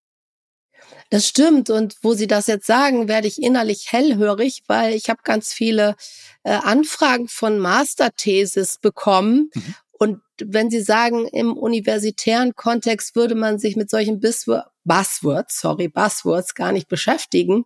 [1.11, 1.71] Das stimmt.
[1.71, 5.97] Und wo Sie das jetzt sagen, werde ich innerlich hellhörig, weil ich habe ganz viele
[6.45, 9.51] äh, Anfragen von Masterthesis bekommen.
[9.55, 9.75] Mhm.
[9.99, 16.55] Und wenn Sie sagen, im universitären Kontext würde man sich mit solchen Buzzwords, sorry, Buzzwords
[16.55, 17.65] gar nicht beschäftigen,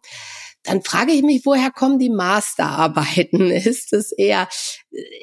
[0.63, 3.51] dann frage ich mich, woher kommen die Masterarbeiten?
[3.51, 4.49] Ist es eher,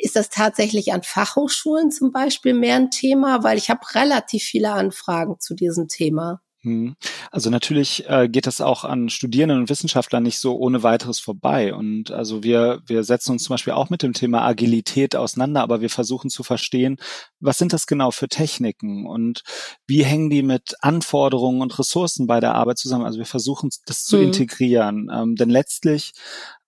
[0.02, 3.44] ist das tatsächlich an Fachhochschulen zum Beispiel mehr ein Thema?
[3.44, 6.42] Weil ich habe relativ viele Anfragen zu diesem Thema.
[6.68, 6.96] Hm.
[7.32, 11.74] Also natürlich äh, geht das auch an Studierenden und Wissenschaftlern nicht so ohne weiteres vorbei.
[11.74, 15.80] Und also wir, wir setzen uns zum Beispiel auch mit dem Thema Agilität auseinander, aber
[15.80, 16.98] wir versuchen zu verstehen,
[17.40, 19.44] was sind das genau für Techniken und
[19.88, 23.06] wie hängen die mit Anforderungen und Ressourcen bei der Arbeit zusammen.
[23.06, 24.26] Also wir versuchen das zu hm.
[24.26, 25.10] integrieren.
[25.14, 26.12] Ähm, denn letztlich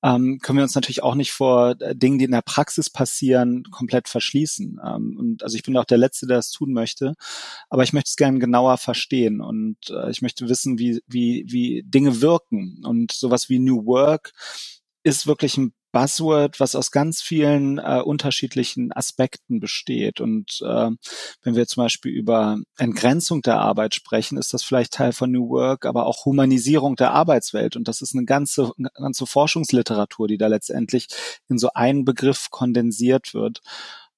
[0.03, 3.63] ähm, können wir uns natürlich auch nicht vor äh, Dingen, die in der Praxis passieren,
[3.71, 4.79] komplett verschließen.
[4.85, 7.15] Ähm, und also ich bin auch der Letzte, der das tun möchte,
[7.69, 11.83] aber ich möchte es gerne genauer verstehen und äh, ich möchte wissen, wie, wie, wie
[11.85, 12.81] Dinge wirken.
[12.85, 14.31] Und sowas wie New Work
[15.03, 20.21] ist wirklich ein Buzzword, was aus ganz vielen äh, unterschiedlichen Aspekten besteht.
[20.21, 20.91] Und äh,
[21.41, 25.49] wenn wir zum Beispiel über Entgrenzung der Arbeit sprechen, ist das vielleicht Teil von New
[25.49, 27.75] Work, aber auch Humanisierung der Arbeitswelt.
[27.75, 31.07] Und das ist eine ganze, ganze Forschungsliteratur, die da letztendlich
[31.47, 33.61] in so einen Begriff kondensiert wird.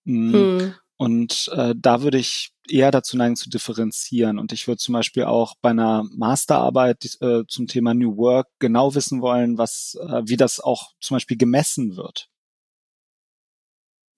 [0.03, 0.34] Mm.
[0.34, 0.73] Hm.
[1.01, 4.37] Und äh, da würde ich eher dazu neigen zu differenzieren.
[4.37, 8.93] Und ich würde zum Beispiel auch bei einer Masterarbeit äh, zum Thema New Work genau
[8.93, 12.29] wissen wollen, was, äh, wie das auch zum Beispiel gemessen wird.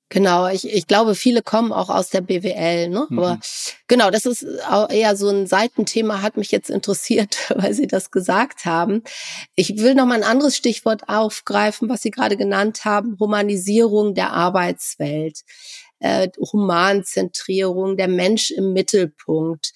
[0.09, 3.07] Genau, ich, ich glaube, viele kommen auch aus der BWL, ne?
[3.09, 3.17] Mhm.
[3.17, 3.39] Aber
[3.87, 8.11] genau, das ist auch eher so ein Seitenthema, hat mich jetzt interessiert, weil Sie das
[8.11, 9.03] gesagt haben.
[9.55, 14.33] Ich will noch mal ein anderes Stichwort aufgreifen, was Sie gerade genannt haben, Humanisierung der
[14.33, 15.43] Arbeitswelt
[16.03, 19.73] äh, Humanzentrierung, der Mensch im Mittelpunkt.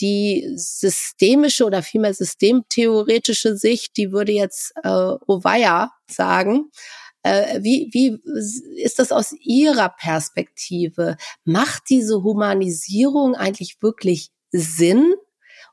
[0.00, 4.88] Die systemische oder vielmehr systemtheoretische Sicht, die würde jetzt äh,
[5.26, 6.70] Ovaya sagen,
[7.26, 8.20] Äh, wie, wie
[8.80, 11.16] ist das aus Ihrer Perspektive?
[11.44, 15.14] Macht diese Humanisierung eigentlich wirklich Sinn?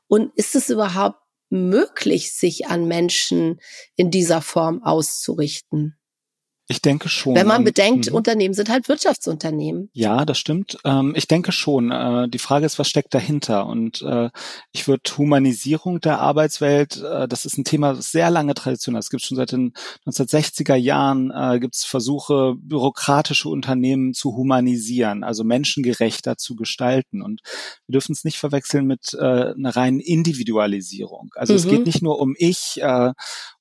[0.08, 3.60] Und ist es überhaupt möglich, sich an Menschen
[3.94, 5.96] in dieser Form auszurichten?
[6.66, 7.34] Ich denke schon.
[7.34, 8.16] Wenn man bedenkt, mhm.
[8.16, 9.90] Unternehmen sind halt Wirtschaftsunternehmen.
[9.92, 10.78] Ja, das stimmt.
[10.84, 11.90] Ähm, ich denke schon.
[11.90, 13.66] Äh, die Frage ist, was steckt dahinter?
[13.66, 14.30] Und äh,
[14.72, 19.02] ich würde Humanisierung der Arbeitswelt, äh, das ist ein Thema, das sehr lange Tradition hat.
[19.02, 19.74] Es gibt schon seit den
[20.06, 27.22] 1960er Jahren gibt es Versuche, bürokratische Unternehmen zu humanisieren, also menschengerechter zu gestalten.
[27.22, 27.42] Und
[27.86, 31.30] wir dürfen es nicht verwechseln mit einer reinen Individualisierung.
[31.34, 31.58] Also mhm.
[31.58, 31.84] es geht mhm.
[31.84, 32.80] nicht nur um ich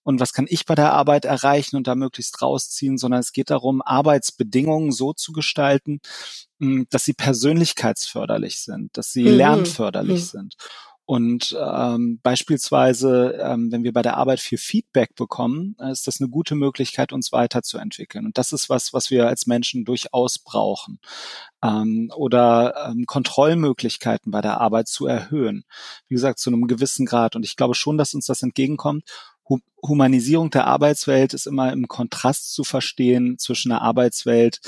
[0.04, 3.50] und was kann ich bei der Arbeit erreichen und da möglichst rausziehen, sondern es geht
[3.50, 6.00] darum, Arbeitsbedingungen so zu gestalten,
[6.60, 9.38] hm, dass sie persönlichkeitsförderlich sind, dass sie mhm.
[9.38, 10.38] lernförderlich mhm.
[10.40, 10.56] sind.
[11.06, 16.30] Und ähm, beispielsweise, ähm, wenn wir bei der Arbeit viel Feedback bekommen, ist das eine
[16.30, 18.26] gute Möglichkeit, uns weiterzuentwickeln.
[18.26, 21.00] Und das ist was, was wir als Menschen durchaus brauchen.
[21.62, 25.66] Ähm, oder ähm, Kontrollmöglichkeiten bei der Arbeit zu erhöhen.
[26.08, 27.36] Wie gesagt, zu einem gewissen Grad.
[27.36, 29.04] Und ich glaube schon, dass uns das entgegenkommt.
[29.86, 34.60] Humanisierung der Arbeitswelt ist immer im Kontrast zu verstehen zwischen einer Arbeitswelt,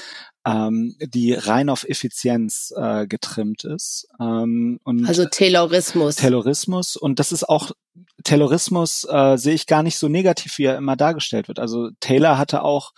[0.46, 4.08] ähm, die rein auf Effizienz äh, getrimmt ist.
[4.20, 6.18] Ähm, und also Taylorismus.
[6.18, 6.98] Taylorismus.
[6.98, 7.72] Und das ist auch,
[8.24, 11.60] Taylorismus äh, sehe ich gar nicht so negativ, wie er immer dargestellt wird.
[11.60, 12.92] Also Taylor hatte auch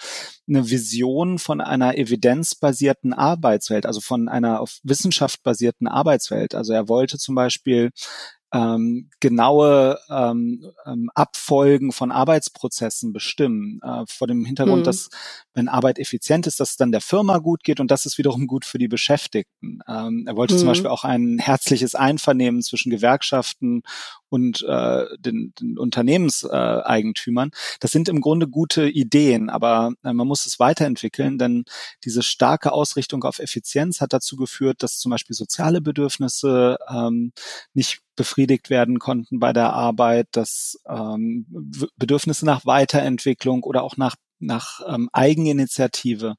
[0.48, 6.56] eine Vision von einer evidenzbasierten Arbeitswelt, also von einer auf Wissenschaft basierten Arbeitswelt.
[6.56, 7.92] Also er wollte zum Beispiel
[8.54, 13.80] ähm, genaue ähm, ähm, Abfolgen von Arbeitsprozessen bestimmen.
[13.84, 14.86] Äh, vor dem Hintergrund, mhm.
[14.86, 15.10] dass
[15.58, 18.46] wenn Arbeit effizient ist, dass es dann der Firma gut geht und das ist wiederum
[18.46, 19.80] gut für die Beschäftigten.
[19.88, 20.60] Ähm, er wollte mhm.
[20.60, 23.82] zum Beispiel auch ein herzliches Einvernehmen zwischen Gewerkschaften
[24.30, 27.50] und äh, den, den Unternehmenseigentümern.
[27.80, 31.66] das sind im Grunde gute Ideen, aber äh, man muss es weiterentwickeln, denn
[32.04, 37.32] diese starke Ausrichtung auf Effizienz hat dazu geführt, dass zum Beispiel soziale Bedürfnisse ähm,
[37.74, 41.48] nicht befriedigt werden konnten bei der Arbeit, dass ähm,
[41.96, 46.36] Bedürfnisse nach Weiterentwicklung oder auch nach nach ähm, Eigeninitiative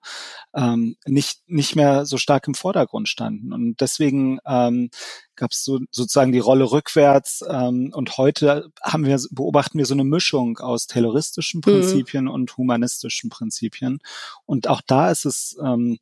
[0.54, 4.90] ähm, nicht nicht mehr so stark im Vordergrund standen und deswegen ähm,
[5.36, 9.94] gab es so, sozusagen die Rolle rückwärts ähm, und heute haben wir beobachten wir so
[9.94, 11.62] eine Mischung aus terroristischen mhm.
[11.62, 12.30] Prinzipien mhm.
[12.30, 14.00] und humanistischen Prinzipien
[14.46, 15.98] und auch da ist es ähm,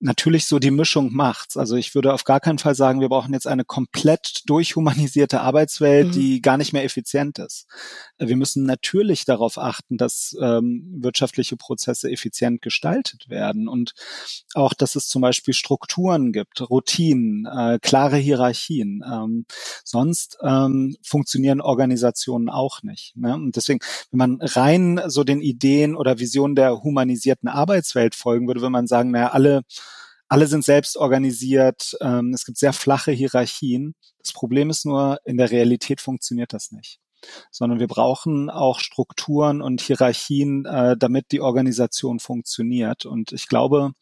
[0.00, 1.56] natürlich so die Mischung macht's.
[1.56, 6.08] Also ich würde auf gar keinen Fall sagen, wir brauchen jetzt eine komplett durchhumanisierte Arbeitswelt,
[6.08, 6.12] mhm.
[6.12, 7.66] die gar nicht mehr effizient ist.
[8.18, 13.94] Wir müssen natürlich darauf achten, dass ähm, wirtschaftliche Prozesse effizient gestaltet werden und
[14.54, 19.02] auch, dass es zum Beispiel Strukturen gibt, Routinen, äh, klare Hierarchien.
[19.04, 19.46] Ähm,
[19.84, 23.16] sonst ähm, funktionieren Organisationen auch nicht.
[23.16, 23.34] Ne?
[23.34, 23.80] Und deswegen,
[24.10, 28.86] wenn man rein so den Ideen oder Visionen der humanisierten Arbeitswelt folgen würde, würde man
[28.86, 29.62] sagen, naja, alle
[30.28, 31.96] alle sind selbst organisiert.
[32.00, 33.94] Ähm, es gibt sehr flache Hierarchien.
[34.18, 37.00] Das Problem ist nur, in der Realität funktioniert das nicht
[37.50, 43.06] sondern wir brauchen auch Strukturen und Hierarchien, äh, damit die Organisation funktioniert.
[43.06, 43.92] Und ich glaube,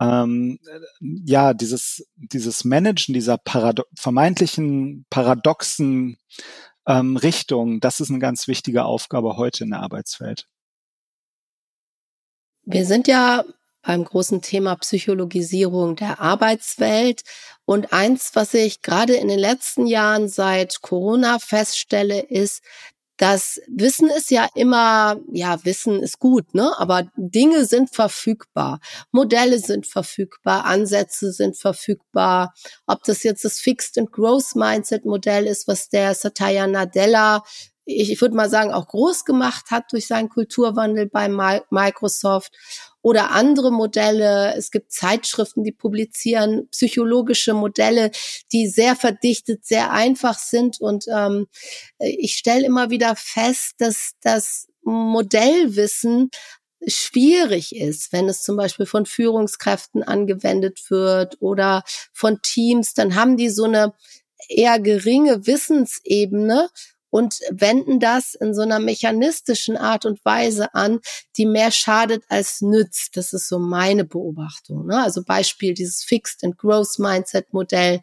[0.00, 0.58] ähm,
[1.00, 6.18] ja, dieses, dieses Managen dieser Parado vermeintlichen paradoxen
[6.86, 10.48] ähm, Richtung, das ist eine ganz wichtige Aufgabe heute in der Arbeitswelt.
[12.64, 13.44] Wir sind ja
[13.82, 17.22] beim großen Thema Psychologisierung der Arbeitswelt.
[17.64, 22.62] Und eins, was ich gerade in den letzten Jahren seit Corona feststelle, ist,
[23.18, 26.72] dass Wissen ist ja immer, ja, Wissen ist gut, ne?
[26.78, 28.80] Aber Dinge sind verfügbar.
[29.12, 32.52] Modelle sind verfügbar, Ansätze sind verfügbar.
[32.86, 37.44] Ob das jetzt das Fixed and Growth Mindset Modell ist, was der Satya Nadella
[37.84, 42.52] ich, ich würde mal sagen, auch groß gemacht hat durch seinen Kulturwandel bei Microsoft
[43.02, 44.54] oder andere Modelle.
[44.56, 48.10] Es gibt Zeitschriften, die publizieren psychologische Modelle,
[48.52, 50.80] die sehr verdichtet, sehr einfach sind.
[50.80, 51.46] Und ähm,
[51.98, 56.30] ich stelle immer wieder fest, dass das Modellwissen
[56.86, 63.36] schwierig ist, wenn es zum Beispiel von Führungskräften angewendet wird oder von Teams, dann haben
[63.36, 63.94] die so eine
[64.48, 66.68] eher geringe Wissensebene
[67.12, 71.00] und wenden das in so einer mechanistischen Art und Weise an,
[71.36, 73.18] die mehr schadet als nützt.
[73.18, 74.86] Das ist so meine Beobachtung.
[74.86, 74.98] Ne?
[74.98, 78.00] Also Beispiel dieses Fixed and Growth Mindset Modell.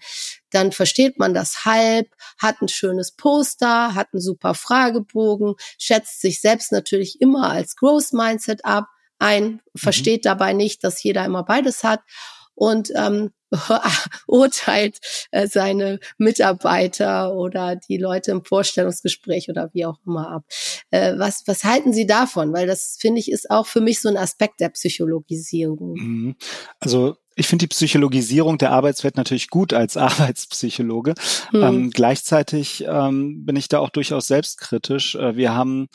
[0.52, 6.40] Dann versteht man das halb, hat ein schönes Poster, hat einen super Fragebogen, schätzt sich
[6.40, 9.60] selbst natürlich immer als Growth Mindset ab ein, mhm.
[9.76, 12.02] versteht dabei nicht, dass jeder immer beides hat
[12.60, 13.32] und ähm,
[14.28, 15.00] urteilt
[15.32, 20.44] äh, seine Mitarbeiter oder die Leute im Vorstellungsgespräch oder wie auch immer ab.
[20.92, 22.54] Äh, was, was halten Sie davon?
[22.54, 25.94] Weil das, finde ich, ist auch für mich so ein Aspekt der Psychologisierung.
[25.94, 26.36] Mhm.
[26.82, 31.14] Also ich finde die Psychologisierung der Arbeitswelt natürlich gut als Arbeitspsychologe.
[31.52, 31.64] Hm.
[31.64, 35.16] Ähm, gleichzeitig ähm, bin ich da auch durchaus selbstkritisch.
[35.16, 35.88] Äh, wir haben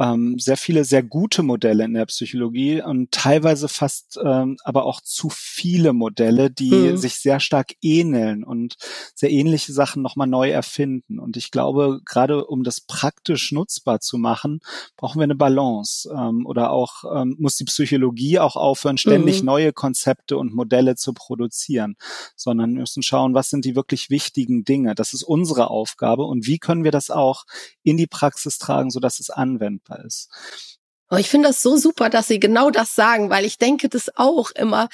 [0.00, 5.02] ähm, sehr viele sehr gute Modelle in der Psychologie und teilweise fast ähm, aber auch
[5.02, 6.96] zu viele Modelle, die mhm.
[6.96, 8.76] sich sehr stark ähneln und
[9.14, 11.18] sehr ähnliche Sachen nochmal neu erfinden.
[11.18, 14.60] Und ich glaube, gerade um das praktisch nutzbar zu machen,
[14.96, 16.10] brauchen wir eine Balance.
[16.16, 19.46] Ähm, oder auch ähm, muss die Psychologie auch aufhören, ständig mhm.
[19.46, 21.96] neue Konzepte und Modelle zu produzieren,
[22.36, 24.94] sondern wir müssen schauen, was sind die wirklich wichtigen Dinge.
[24.94, 27.44] Das ist unsere Aufgabe und wie können wir das auch
[27.82, 30.28] in die Praxis tragen, sodass es anwendbar greifbar ist.
[31.12, 34.16] Oh, ich finde das so super, dass Sie genau das sagen, weil ich denke das
[34.16, 34.88] auch immer.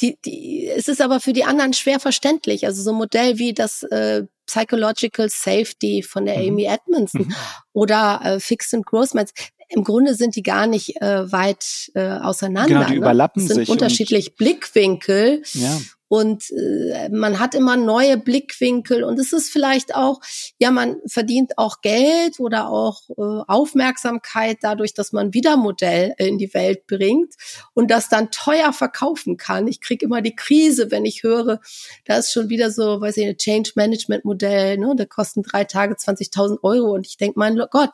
[0.00, 2.64] Die, die, es ist aber für die anderen schwer verständlich.
[2.64, 6.48] Also so ein Modell wie das äh, Psychological Safety von der mhm.
[6.48, 7.34] Amy Edmondson mhm.
[7.74, 9.32] oder äh, Fixed and Growth Minds.
[9.68, 12.68] Im Grunde sind die gar nicht äh, weit äh, auseinander.
[12.68, 12.96] Genau, die ne?
[12.96, 13.68] überlappen es sind sich.
[13.68, 15.42] Unterschiedlich Blickwinkel.
[15.52, 15.78] Ja
[16.08, 19.04] und äh, man hat immer neue Blickwinkel.
[19.04, 20.20] Und es ist vielleicht auch,
[20.58, 26.38] ja, man verdient auch Geld oder auch äh, Aufmerksamkeit dadurch, dass man wieder Modell in
[26.38, 27.34] die Welt bringt
[27.74, 29.68] und das dann teuer verkaufen kann.
[29.68, 31.60] Ich kriege immer die Krise, wenn ich höre,
[32.06, 35.64] da ist schon wieder so, weiß ich, ein Change Management Modell, ne, da kosten drei
[35.64, 36.94] Tage 20.000 Euro.
[36.94, 37.90] Und ich denke, mein Gott,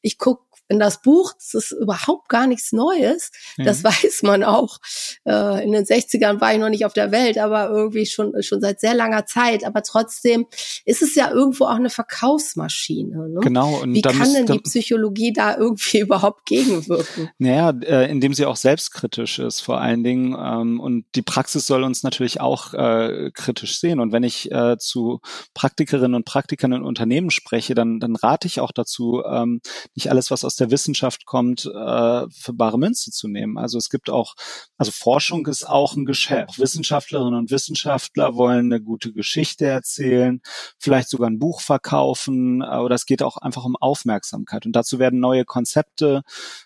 [0.00, 3.30] ich guck in das Buch, das ist überhaupt gar nichts Neues.
[3.56, 3.64] Mhm.
[3.64, 4.78] Das weiß man auch.
[5.24, 8.60] Äh, in den 60ern war ich noch nicht auf der Welt, aber irgendwie schon, schon
[8.60, 9.64] seit sehr langer Zeit.
[9.64, 10.46] Aber trotzdem
[10.84, 13.28] ist es ja irgendwo auch eine Verkaufsmaschine.
[13.30, 13.40] Ne?
[13.40, 13.80] Genau.
[13.80, 17.30] Und Wie kann denn die Psychologie da irgendwie überhaupt gegenwirken?
[17.38, 20.36] Naja, äh, indem sie auch selbstkritisch ist vor allen Dingen.
[20.38, 24.00] Ähm, und die Praxis soll uns natürlich auch äh, kritisch sehen.
[24.00, 25.20] Und wenn ich äh, zu
[25.54, 29.60] Praktikerinnen und Praktikern in Unternehmen spreche, dann, dann rate ich auch dazu, ähm,
[29.94, 33.58] nicht alles, was aus der Wissenschaft kommt, äh, für bare Münze zu nehmen.
[33.58, 34.34] Also es gibt auch,
[34.76, 36.58] also Forschung ist auch ein Geschäft.
[36.58, 40.40] Wissenschaftlerinnen und Wissenschaftler wollen eine gute Geschichte erzählen,
[40.78, 44.66] vielleicht sogar ein Buch verkaufen, äh, oder es geht auch einfach um Aufmerksamkeit.
[44.66, 46.22] Und dazu werden neue Konzepte,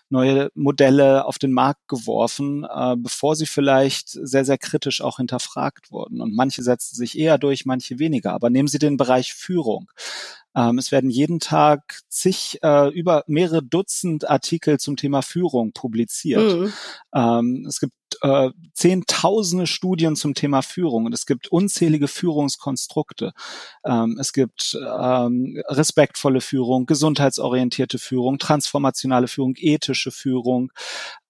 [0.09, 5.91] neue Modelle auf den Markt geworfen, äh, bevor sie vielleicht sehr, sehr kritisch auch hinterfragt
[5.91, 6.21] wurden.
[6.21, 8.33] Und manche setzen sich eher durch, manche weniger.
[8.33, 9.89] Aber nehmen Sie den Bereich Führung.
[10.55, 16.57] Ähm, es werden jeden Tag zig, äh, über mehrere Dutzend Artikel zum Thema Führung publiziert.
[16.57, 16.73] Mhm.
[17.13, 23.33] Ähm, es gibt äh, zehntausende Studien zum Thema Führung und es gibt unzählige Führungskonstrukte.
[23.85, 30.71] Ähm, es gibt ähm, respektvolle Führung, gesundheitsorientierte Führung, transformationale Führung, ethische Führung.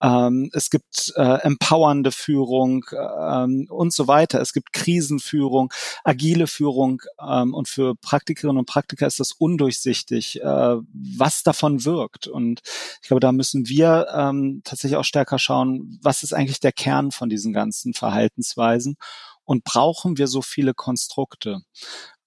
[0.02, 4.42] Ähm, es gibt äh, empowernde Führung ähm, und so weiter.
[4.42, 5.72] Es gibt Krisenführung,
[6.04, 12.28] agile Führung ähm, und für Praktikerinnen und Praktiker ist das undurchsichtig, äh, was davon wirkt.
[12.28, 12.62] Und
[13.02, 17.12] ich glaube, da müssen wir ähm, tatsächlich auch stärker schauen, was ist eigentlich der Kern
[17.12, 18.96] von diesen ganzen Verhaltensweisen
[19.44, 21.62] und brauchen wir so viele Konstrukte?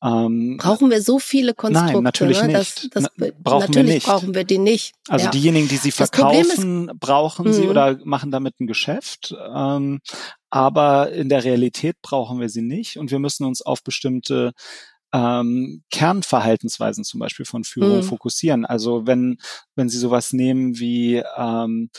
[0.02, 1.94] Ähm, brauchen wir so viele Konstrukte?
[1.94, 2.58] Nein, natürlich ne?
[2.58, 2.94] nicht.
[2.94, 4.06] Das, das, brauchen natürlich wir nicht.
[4.06, 4.94] brauchen wir die nicht.
[5.08, 5.30] Also ja.
[5.30, 7.70] diejenigen, die sie verkaufen, ist, brauchen sie mhm.
[7.70, 9.34] oder machen damit ein Geschäft.
[9.54, 10.00] Ähm,
[10.50, 14.52] aber in der Realität brauchen wir sie nicht und wir müssen uns auf bestimmte
[15.12, 18.02] ähm, Kernverhaltensweisen zum Beispiel von Führung mhm.
[18.02, 18.66] fokussieren.
[18.66, 19.38] Also wenn,
[19.74, 21.90] wenn Sie sowas nehmen wie ähm,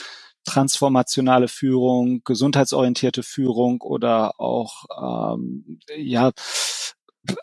[0.48, 6.32] transformationale Führung, gesundheitsorientierte Führung oder auch ähm, ja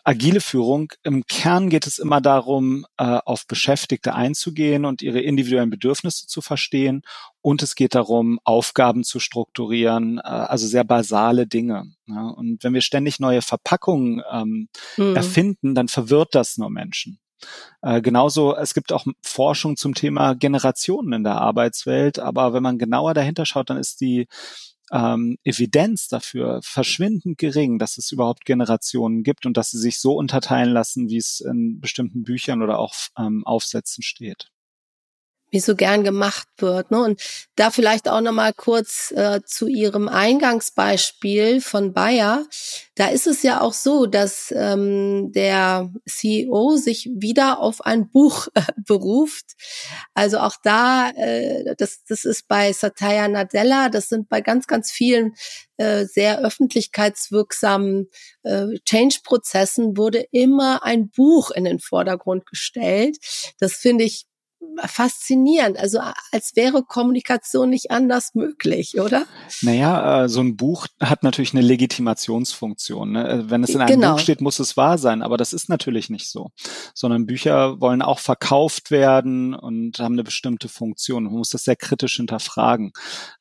[0.04, 0.92] agile Führung.
[1.02, 6.40] Im Kern geht es immer darum, äh, auf Beschäftigte einzugehen und ihre individuellen Bedürfnisse zu
[6.40, 7.02] verstehen.
[7.42, 11.92] Und es geht darum, Aufgaben zu strukturieren, äh, also sehr basale Dinge.
[12.06, 12.28] Ja.
[12.28, 15.16] Und wenn wir ständig neue Verpackungen ähm, mhm.
[15.16, 17.18] erfinden, dann verwirrt das nur Menschen.
[17.82, 22.78] Äh, genauso, es gibt auch Forschung zum Thema Generationen in der Arbeitswelt, aber wenn man
[22.78, 24.26] genauer dahinter schaut, dann ist die
[24.92, 30.14] ähm, Evidenz dafür verschwindend gering, dass es überhaupt Generationen gibt und dass sie sich so
[30.14, 34.50] unterteilen lassen, wie es in bestimmten Büchern oder auch ähm, Aufsätzen steht
[35.50, 36.90] wie so gern gemacht wird.
[36.90, 37.02] Ne?
[37.02, 37.20] Und
[37.54, 42.46] da vielleicht auch nochmal kurz äh, zu Ihrem Eingangsbeispiel von Bayer.
[42.94, 48.48] Da ist es ja auch so, dass ähm, der CEO sich wieder auf ein Buch
[48.54, 49.52] äh, beruft.
[50.14, 54.90] Also auch da, äh, das, das ist bei Satya Nadella, das sind bei ganz, ganz
[54.90, 55.34] vielen
[55.76, 58.08] äh, sehr öffentlichkeitswirksamen
[58.42, 63.18] äh, Change-Prozessen wurde immer ein Buch in den Vordergrund gestellt.
[63.58, 64.26] Das finde ich
[64.84, 65.78] faszinierend.
[65.78, 66.00] Also
[66.32, 69.26] als wäre Kommunikation nicht anders möglich, oder?
[69.62, 73.12] Naja, äh, so ein Buch hat natürlich eine Legitimationsfunktion.
[73.12, 73.28] Ne?
[73.28, 74.12] Äh, wenn es in einem genau.
[74.12, 76.50] Buch steht, muss es wahr sein, aber das ist natürlich nicht so.
[76.94, 81.24] Sondern Bücher wollen auch verkauft werden und haben eine bestimmte Funktion.
[81.24, 82.92] Man muss das sehr kritisch hinterfragen.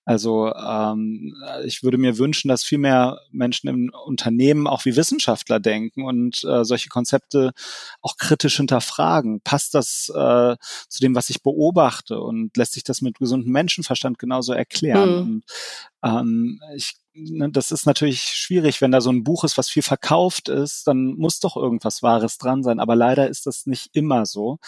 [0.06, 1.36] Also ähm,
[1.66, 6.44] ich würde mir wünschen, dass viel mehr Menschen im Unternehmen auch wie Wissenschaftler denken und
[6.44, 7.54] äh, solche Konzepte
[8.02, 9.42] auch kritisch hinterfragen.
[9.42, 10.56] Passt das äh,
[10.88, 15.10] zu dem, was ich beobachte und lässt sich das mit gesundem Menschenverstand genauso erklären?
[15.10, 15.22] Mhm.
[15.22, 15.44] Und,
[16.04, 19.84] ähm, ich ne, das ist natürlich schwierig, wenn da so ein Buch ist, was viel
[19.84, 22.80] verkauft ist, dann muss doch irgendwas Wahres dran sein.
[22.80, 24.60] Aber leider ist das nicht immer so,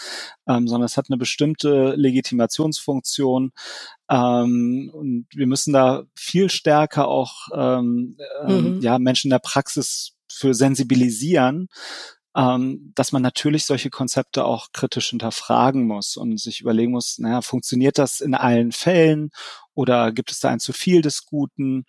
[0.48, 3.52] ähm, sondern es hat eine bestimmte Legitimationsfunktion.
[4.10, 8.16] Ähm, und wir müssen da viel stärker auch ähm,
[8.46, 8.80] ähm mhm.
[8.80, 11.68] ja, Menschen in der Praxis für sensibilisieren,
[12.36, 17.42] ähm, dass man natürlich solche Konzepte auch kritisch hinterfragen muss und sich überlegen muss, naja,
[17.42, 19.30] funktioniert das in allen Fällen
[19.74, 21.84] oder gibt es da ein zu viel des Guten?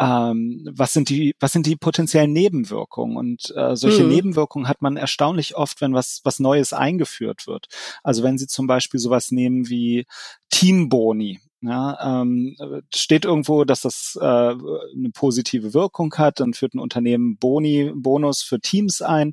[0.00, 3.16] Ähm, was sind die, was sind die potenziellen Nebenwirkungen?
[3.16, 4.08] Und äh, solche mhm.
[4.10, 7.66] Nebenwirkungen hat man erstaunlich oft, wenn was, was Neues eingeführt wird.
[8.02, 10.06] Also wenn Sie zum Beispiel sowas nehmen wie
[10.50, 11.40] Teamboni.
[11.60, 12.56] Ja, ähm,
[12.94, 18.42] steht irgendwo, dass das äh, eine positive Wirkung hat, dann führt ein Unternehmen Boni, Bonus
[18.42, 19.32] für Teams ein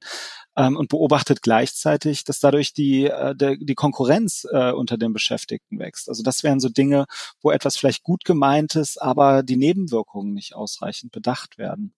[0.57, 5.77] ähm, und beobachtet gleichzeitig, dass dadurch die, äh, der, die Konkurrenz äh, unter den Beschäftigten
[5.77, 6.09] wächst.
[6.09, 7.05] Also das wären so Dinge,
[7.41, 11.93] wo etwas vielleicht gut gemeint ist, aber die Nebenwirkungen nicht ausreichend bedacht werden.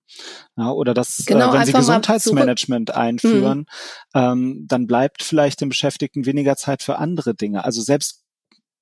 [0.58, 3.66] Ja, oder dass, äh, genau, äh, wenn sie Gesundheitsmanagement einführen, mhm.
[4.14, 7.64] ähm, dann bleibt vielleicht den Beschäftigten weniger Zeit für andere Dinge.
[7.64, 8.27] Also selbst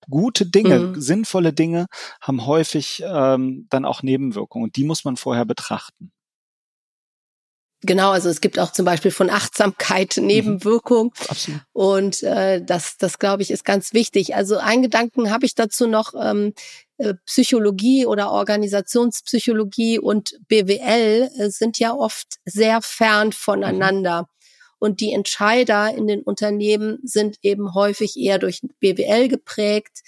[0.10, 1.01] gute Dinge, mhm.
[1.01, 1.88] sinnvolle Dinge
[2.22, 6.12] haben häufig ähm, dann auch Nebenwirkungen und die muss man vorher betrachten.
[7.82, 10.26] Genau, also es gibt auch zum Beispiel von Achtsamkeit mhm.
[10.26, 11.14] Nebenwirkung.
[11.28, 11.62] Absolut.
[11.74, 14.36] Und äh, das, das glaube ich, ist ganz wichtig.
[14.36, 16.14] Also einen Gedanken habe ich dazu noch.
[16.20, 16.53] Ähm,
[16.97, 24.22] äh, Psychologie oder Organisationspsychologie und BWL äh, sind ja oft sehr fern voneinander.
[24.22, 24.28] Mhm.
[24.86, 30.03] Und die Entscheider in den Unternehmen sind eben häufig eher durch BWL geprägt,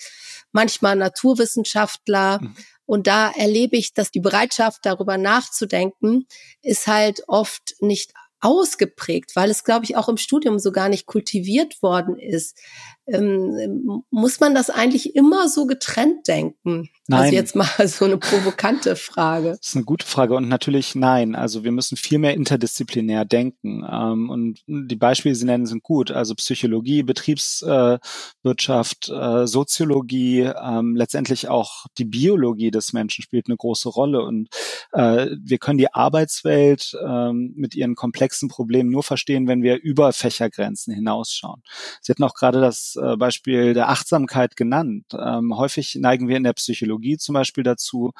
[0.51, 2.39] manchmal Naturwissenschaftler.
[2.39, 2.55] Mhm.
[2.85, 6.27] Und da erlebe ich, dass die Bereitschaft, darüber nachzudenken,
[6.61, 11.07] ist halt oft nicht ausgeprägt, weil es, glaube ich, auch im Studium so gar nicht
[11.07, 12.61] kultiviert worden ist.
[13.07, 16.89] Ähm, muss man das eigentlich immer so getrennt denken?
[17.09, 17.21] Also nein.
[17.21, 19.51] Also jetzt mal so eine provokante Frage.
[19.51, 21.35] Das ist eine gute Frage und natürlich nein.
[21.35, 23.85] Also wir müssen viel mehr interdisziplinär denken.
[23.89, 26.11] Ähm, und die Beispiele, die Sie nennen, sind gut.
[26.11, 33.87] Also Psychologie, Betriebswirtschaft, äh, Soziologie, ähm, letztendlich auch die Biologie des Menschen spielt eine große
[33.87, 34.21] Rolle.
[34.23, 34.49] Und
[34.91, 40.11] äh, wir können die Arbeitswelt ähm, mit ihren komplexen Problemen nur verstehen, wenn wir über
[40.11, 41.63] Fächergrenzen hinausschauen.
[42.01, 45.05] Sie hatten auch gerade das äh, Beispiel der Achtsamkeit genannt.
[45.13, 48.11] Ähm, häufig neigen wir in der Psychologie zum Beispiel dazu,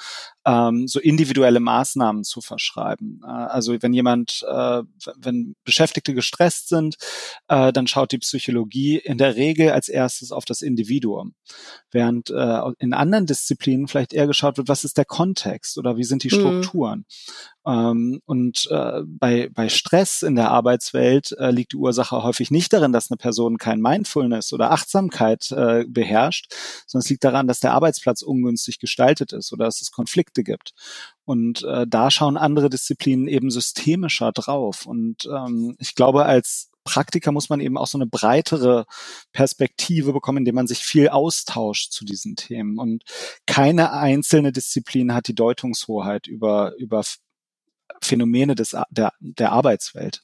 [0.47, 3.21] ähm, so individuelle Maßnahmen zu verschreiben.
[3.23, 4.81] Äh, also wenn jemand, äh,
[5.17, 6.95] wenn Beschäftigte gestresst sind,
[7.49, 11.35] äh, dann schaut die Psychologie in der Regel als erstes auf das Individuum.
[11.91, 16.05] Während äh, in anderen Disziplinen vielleicht eher geschaut wird, was ist der Kontext oder wie
[16.05, 16.39] sind die mhm.
[16.39, 16.99] Strukturen.
[16.99, 17.57] Mhm.
[17.67, 22.71] Ähm, und äh, bei, bei Stress in der Arbeitswelt äh, liegt die Ursache häufig nicht
[22.71, 26.53] darin, dass eine Person kein Mindfulness oder Achtsamkeit äh, beherrscht,
[26.85, 30.73] sondern es liegt daran, dass der Arbeitsplatz ungünstig gestaltet ist oder dass es Konflikte gibt.
[31.25, 34.85] Und äh, da schauen andere Disziplinen eben systemischer drauf.
[34.85, 38.85] Und ähm, ich glaube, als Praktiker muss man eben auch so eine breitere
[39.33, 42.79] Perspektive bekommen, indem man sich viel austauscht zu diesen Themen.
[42.79, 43.03] Und
[43.45, 47.03] keine einzelne Disziplin hat die Deutungshoheit über, über
[48.01, 50.23] Phänomene des, der, der Arbeitswelt.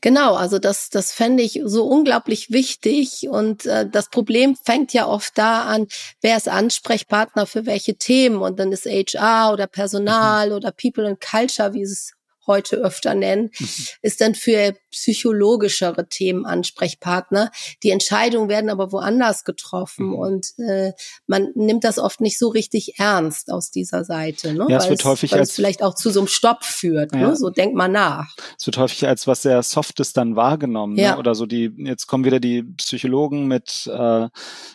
[0.00, 3.28] Genau, also das, das fände ich so unglaublich wichtig.
[3.28, 5.86] Und äh, das Problem fängt ja oft da an,
[6.20, 8.42] wer ist Ansprechpartner für welche Themen.
[8.42, 10.56] Und dann ist HR oder Personal mhm.
[10.56, 12.12] oder People and Culture, wie es
[12.48, 13.68] heute öfter nennen, mhm.
[14.02, 17.50] ist dann für psychologischere Themen Ansprechpartner.
[17.82, 20.14] Die Entscheidungen werden aber woanders getroffen mhm.
[20.14, 20.92] und äh,
[21.26, 24.66] man nimmt das oft nicht so richtig ernst aus dieser Seite, ne?
[24.68, 27.12] Ja, es wird es, häufig weil als, es vielleicht auch zu so einem Stopp führt.
[27.12, 27.20] Ne?
[27.20, 27.28] Ja.
[27.28, 27.36] Ne?
[27.36, 28.34] So denkt man nach.
[28.58, 31.02] Es wird häufig als was sehr Softes dann wahrgenommen, ne?
[31.02, 31.12] ja.
[31.12, 31.18] ne?
[31.18, 31.70] oder so die.
[31.76, 34.28] Jetzt kommen wieder die Psychologen mit äh,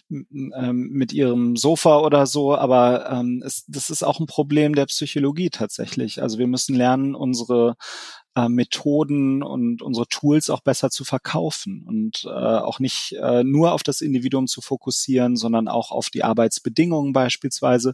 [0.09, 4.85] ähm, mit ihrem Sofa oder so, aber ähm, es, das ist auch ein Problem der
[4.85, 6.21] Psychologie tatsächlich.
[6.21, 7.62] Also wir müssen lernen, unsere
[8.35, 13.73] äh, Methoden und unsere Tools auch besser zu verkaufen und äh, auch nicht äh, nur
[13.73, 17.93] auf das Individuum zu fokussieren, sondern auch auf die Arbeitsbedingungen beispielsweise.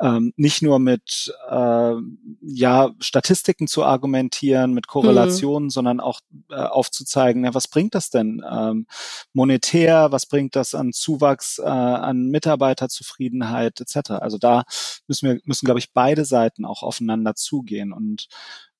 [0.00, 1.94] Ähm, nicht nur mit äh,
[2.40, 5.70] ja, Statistiken zu argumentieren, mit Korrelationen, mhm.
[5.70, 8.86] sondern auch äh, aufzuzeigen, ja, was bringt das denn ähm,
[9.32, 14.10] monetär, was bringt das an Zuwachs, äh, an Mitarbeiterzufriedenheit etc.
[14.10, 14.62] Also da
[15.08, 18.28] müssen wir, müssen, glaube ich, beide Seiten auch aufeinander zugehen und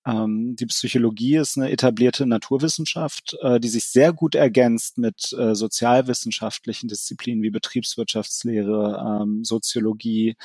[0.07, 5.55] ähm, die Psychologie ist eine etablierte Naturwissenschaft, äh, die sich sehr gut ergänzt mit äh,
[5.55, 10.37] sozialwissenschaftlichen Disziplinen wie Betriebswirtschaftslehre, ähm, Soziologie,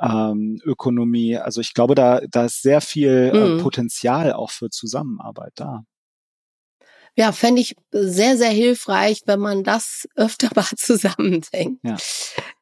[0.00, 1.36] ähm, Ökonomie.
[1.36, 3.58] Also ich glaube, da, da ist sehr viel äh, mhm.
[3.62, 5.84] Potenzial auch für Zusammenarbeit da.
[7.20, 11.84] Ja, fände ich sehr, sehr hilfreich, wenn man das öfter mal zusammendenkt.
[11.84, 11.98] Ja.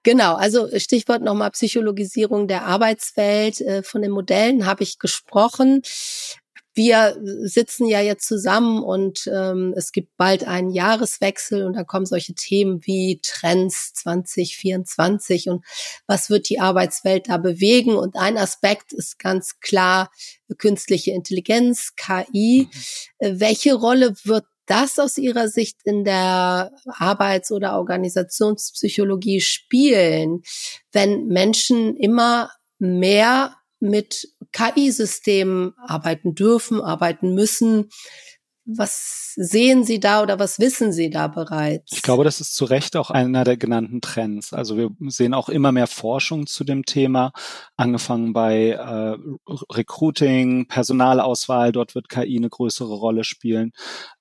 [0.03, 3.61] Genau, also Stichwort nochmal Psychologisierung der Arbeitswelt.
[3.61, 5.83] Äh, von den Modellen habe ich gesprochen.
[6.79, 12.07] Wir sitzen ja jetzt zusammen und ähm, es gibt bald einen Jahreswechsel und da kommen
[12.07, 15.65] solche Themen wie Trends 2024 und
[16.07, 17.97] was wird die Arbeitswelt da bewegen.
[17.97, 20.13] Und ein Aspekt ist ganz klar
[20.57, 22.69] künstliche Intelligenz, KI.
[23.21, 23.41] Mhm.
[23.41, 30.43] Welche Rolle wird das aus Ihrer Sicht in der Arbeits- oder Organisationspsychologie spielen,
[30.93, 37.89] wenn Menschen immer mehr mit KI-Systemen arbeiten dürfen, arbeiten müssen,
[38.71, 41.91] was sehen Sie da oder was wissen Sie da bereits?
[41.93, 44.53] Ich glaube, das ist zu Recht auch einer der genannten Trends.
[44.53, 47.33] Also wir sehen auch immer mehr Forschung zu dem Thema,
[47.77, 49.17] angefangen bei äh,
[49.73, 53.73] Recruiting, Personalauswahl, dort wird KI eine größere Rolle spielen.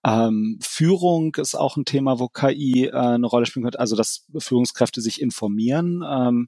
[0.06, 4.28] Ähm, Führung ist auch ein Thema, wo KI äh, eine Rolle spielen wird, also dass
[4.38, 6.04] Führungskräfte sich informieren.
[6.10, 6.48] Ähm,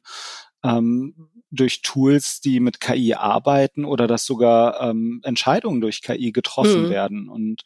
[0.63, 6.85] ähm, durch Tools, die mit KI arbeiten oder dass sogar ähm, Entscheidungen durch KI getroffen
[6.85, 6.89] mhm.
[6.89, 7.29] werden.
[7.29, 7.63] Und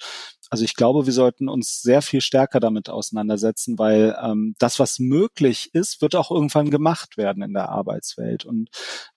[0.54, 5.00] also ich glaube, wir sollten uns sehr viel stärker damit auseinandersetzen, weil ähm, das, was
[5.00, 8.46] möglich ist, wird auch irgendwann gemacht werden in der Arbeitswelt.
[8.46, 8.70] Und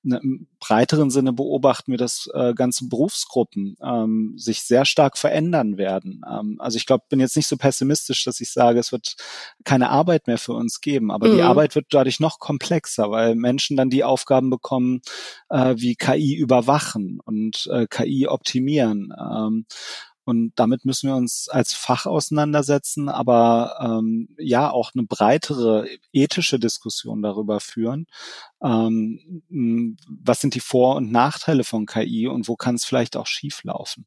[0.03, 5.77] ne, im breiteren Sinne beobachten wir, dass äh, ganze Berufsgruppen ähm, sich sehr stark verändern
[5.77, 6.23] werden.
[6.27, 9.17] Ähm, also ich glaube, bin jetzt nicht so pessimistisch, dass ich sage, es wird
[9.63, 11.35] keine Arbeit mehr für uns geben, aber mhm.
[11.35, 15.03] die Arbeit wird dadurch noch komplexer, weil Menschen dann die Aufgaben bekommen,
[15.51, 19.13] äh, wie KI überwachen und äh, KI optimieren.
[19.21, 19.67] Ähm,
[20.27, 26.59] und damit müssen wir uns als Fach auseinandersetzen, aber ähm, ja auch eine breitere ethische
[26.59, 28.07] Diskussion darüber führen.
[28.61, 29.43] Ähm,
[30.09, 34.07] was sind die Vor- und Nachteile von KI und wo kann es vielleicht auch schieflaufen?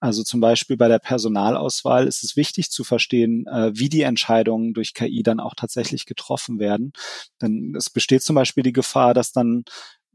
[0.00, 4.72] Also zum Beispiel bei der Personalauswahl ist es wichtig zu verstehen, äh, wie die Entscheidungen
[4.72, 6.94] durch KI dann auch tatsächlich getroffen werden.
[7.42, 9.64] Denn es besteht zum Beispiel die Gefahr, dass dann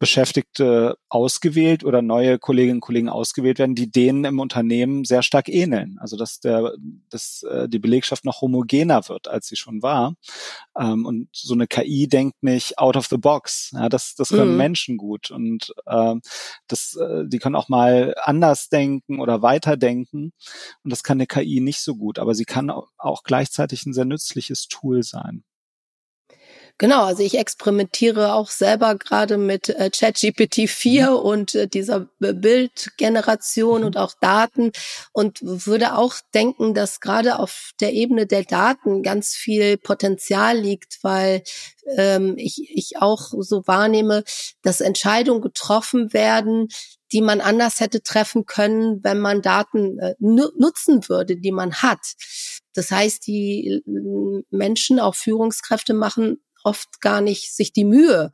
[0.04, 5.48] Beschäftigte ausgewählt oder neue Kolleginnen und Kollegen ausgewählt werden, die denen im Unternehmen sehr stark
[5.48, 5.98] ähneln.
[5.98, 6.74] Also dass der,
[7.10, 10.16] dass äh, die Belegschaft noch homogener wird, als sie schon war.
[10.78, 13.72] Ähm, und so eine KI denkt nicht out of the box.
[13.72, 14.58] Ja, das, das können mhm.
[14.58, 16.16] Menschen gut und äh,
[16.68, 20.34] das, äh, die können auch mal anders denken oder weiterdenken.
[20.84, 24.04] Und das kann eine KI nicht so gut, aber sie kann auch gleichzeitig ein sehr
[24.04, 25.46] nützliches Tool sein.
[26.84, 31.16] Genau, also ich experimentiere auch selber gerade mit äh, ChatGPT 4 mhm.
[31.16, 33.88] und äh, dieser Bildgeneration mhm.
[33.88, 34.74] und auch Daten
[35.14, 41.00] und würde auch denken, dass gerade auf der Ebene der Daten ganz viel Potenzial liegt,
[41.04, 41.44] weil
[41.96, 44.26] ähm, ich, ich auch so wahrnehme,
[44.62, 46.68] dass Entscheidungen getroffen werden,
[47.14, 52.02] die man anders hätte treffen können, wenn man Daten äh, nutzen würde, die man hat.
[52.74, 53.84] Das heißt, die
[54.50, 58.32] Menschen, auch Führungskräfte machen oft gar nicht sich die Mühe,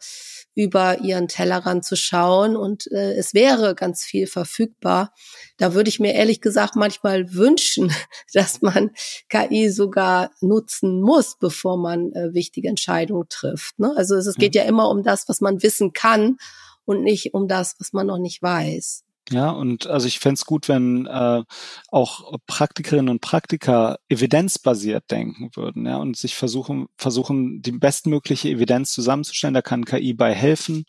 [0.55, 5.13] über ihren Tellerrand zu schauen und äh, es wäre ganz viel verfügbar.
[5.57, 7.93] Da würde ich mir ehrlich gesagt manchmal wünschen,
[8.34, 8.91] dass man
[9.30, 13.80] KI sogar nutzen muss, bevor man äh, wichtige Entscheidungen trifft.
[13.80, 13.93] Ne?
[13.95, 16.38] Also es, es geht ja immer um das, was man wissen kann
[16.84, 19.05] und nicht um das, was man noch nicht weiß.
[19.32, 21.43] Ja, und also ich fände es gut, wenn äh,
[21.89, 28.91] auch Praktikerinnen und Praktiker evidenzbasiert denken würden, ja, und sich versuchen, versuchen, die bestmögliche Evidenz
[28.91, 29.53] zusammenzustellen.
[29.53, 30.86] Da kann KI bei helfen,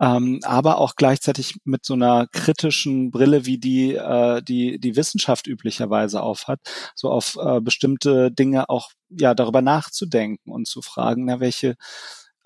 [0.00, 5.46] ähm, aber auch gleichzeitig mit so einer kritischen Brille, wie die äh, die die Wissenschaft
[5.46, 6.60] üblicherweise aufhat,
[6.96, 11.76] so auf äh, bestimmte Dinge auch ja darüber nachzudenken und zu fragen, na welche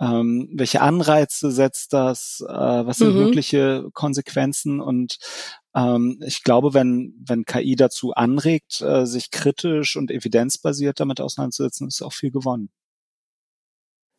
[0.01, 3.24] ähm, welche Anreize setzt das, äh, was sind mhm.
[3.24, 5.18] mögliche Konsequenzen und
[5.74, 11.86] ähm, ich glaube, wenn, wenn KI dazu anregt, äh, sich kritisch und evidenzbasiert damit auseinanderzusetzen,
[11.86, 12.70] ist auch viel gewonnen.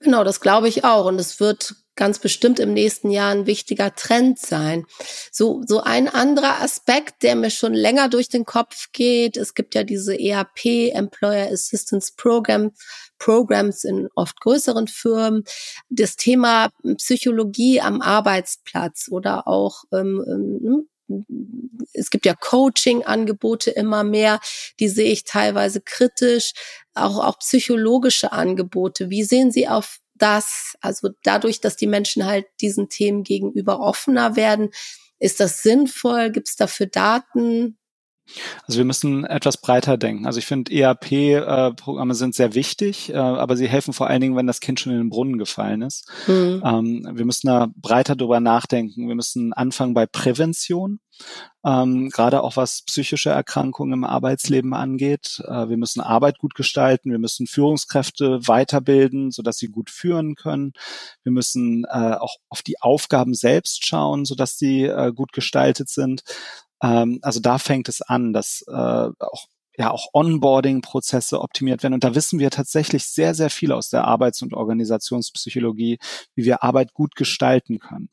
[0.01, 1.05] Genau, das glaube ich auch.
[1.05, 4.85] Und es wird ganz bestimmt im nächsten Jahr ein wichtiger Trend sein.
[5.31, 9.37] So, so ein anderer Aspekt, der mir schon länger durch den Kopf geht.
[9.37, 12.71] Es gibt ja diese EAP, Employer Assistance Program,
[13.21, 15.43] Programs in oft größeren Firmen.
[15.89, 20.87] Das Thema Psychologie am Arbeitsplatz oder auch ähm, ähm
[21.91, 24.39] es gibt ja Coaching-Angebote immer mehr,
[24.79, 26.53] die sehe ich teilweise kritisch,
[26.93, 29.09] auch, auch psychologische Angebote.
[29.09, 30.77] Wie sehen Sie auf das?
[30.79, 34.69] Also dadurch, dass die Menschen halt diesen Themen gegenüber offener werden,
[35.19, 36.31] ist das sinnvoll?
[36.31, 37.77] Gibt es dafür Daten?
[38.67, 40.25] Also wir müssen etwas breiter denken.
[40.25, 44.35] Also ich finde, ERP-Programme äh, sind sehr wichtig, äh, aber sie helfen vor allen Dingen,
[44.35, 46.09] wenn das Kind schon in den Brunnen gefallen ist.
[46.27, 46.61] Mhm.
[46.65, 49.07] Ähm, wir müssen da breiter drüber nachdenken.
[49.07, 50.99] Wir müssen anfangen bei Prävention.
[51.63, 55.43] Ähm, gerade auch was psychische Erkrankungen im Arbeitsleben angeht.
[55.45, 60.73] Äh, wir müssen Arbeit gut gestalten, wir müssen Führungskräfte weiterbilden, sodass sie gut führen können.
[61.23, 66.23] Wir müssen äh, auch auf die Aufgaben selbst schauen, sodass sie äh, gut gestaltet sind.
[66.81, 71.93] Ähm, also da fängt es an, dass äh, auch ja auch Onboarding-Prozesse optimiert werden.
[71.93, 75.97] Und da wissen wir tatsächlich sehr, sehr viel aus der Arbeits- und Organisationspsychologie,
[76.35, 78.09] wie wir Arbeit gut gestalten können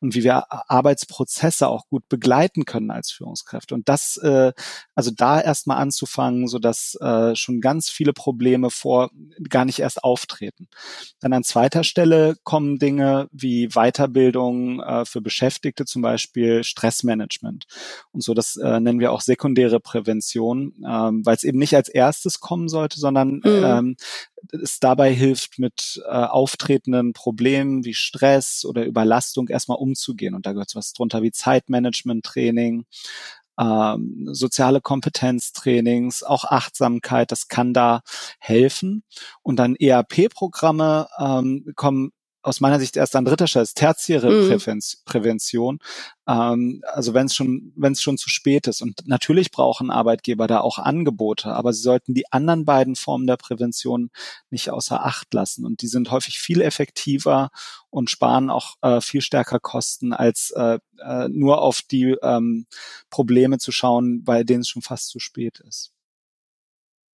[0.00, 3.74] und wie wir Arbeitsprozesse auch gut begleiten können als Führungskräfte.
[3.74, 4.52] Und das, äh,
[4.94, 9.10] also da erstmal anzufangen, so dass äh, schon ganz viele Probleme vor
[9.48, 10.68] gar nicht erst auftreten.
[11.20, 17.66] Dann an zweiter Stelle kommen Dinge wie Weiterbildung äh, für Beschäftigte, zum Beispiel Stressmanagement
[18.12, 18.34] und so.
[18.34, 20.74] Das äh, nennen wir auch sekundäre Prävention.
[20.84, 23.42] Äh, ähm, weil es eben nicht als erstes kommen sollte, sondern mhm.
[23.44, 23.96] ähm,
[24.50, 30.34] es dabei hilft, mit äh, auftretenden Problemen wie Stress oder Überlastung erstmal umzugehen.
[30.34, 32.84] Und da gehört was drunter wie Zeitmanagement-Training,
[33.58, 38.02] ähm, soziale Kompetenztrainings, auch Achtsamkeit, das kann da
[38.38, 39.04] helfen.
[39.42, 42.12] Und dann ERP-Programme ähm, kommen
[42.42, 44.80] aus meiner Sicht erst an dritter Stelle, ist tertiäre mhm.
[45.04, 45.78] Prävention.
[46.26, 48.82] Ähm, also wenn es schon, wenn es schon zu spät ist.
[48.82, 53.36] Und natürlich brauchen Arbeitgeber da auch Angebote, aber sie sollten die anderen beiden Formen der
[53.36, 54.10] Prävention
[54.50, 55.64] nicht außer Acht lassen.
[55.64, 57.50] Und die sind häufig viel effektiver
[57.90, 62.66] und sparen auch äh, viel stärker Kosten, als äh, äh, nur auf die ähm,
[63.10, 65.92] Probleme zu schauen, bei denen es schon fast zu spät ist.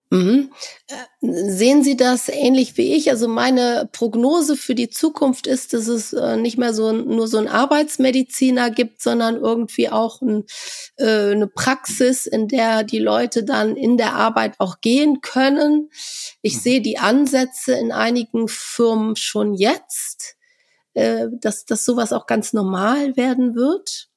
[0.09, 0.51] Mhm.
[0.87, 3.09] Äh, sehen Sie das ähnlich wie ich?
[3.09, 7.37] Also meine Prognose für die Zukunft ist, dass es äh, nicht mehr so nur so
[7.37, 10.45] ein Arbeitsmediziner gibt, sondern irgendwie auch ein,
[10.95, 15.89] äh, eine Praxis, in der die Leute dann in der Arbeit auch gehen können.
[16.41, 16.59] Ich mhm.
[16.59, 20.35] sehe die Ansätze in einigen Firmen schon jetzt,
[20.95, 24.09] dass, dass sowas auch ganz normal werden wird.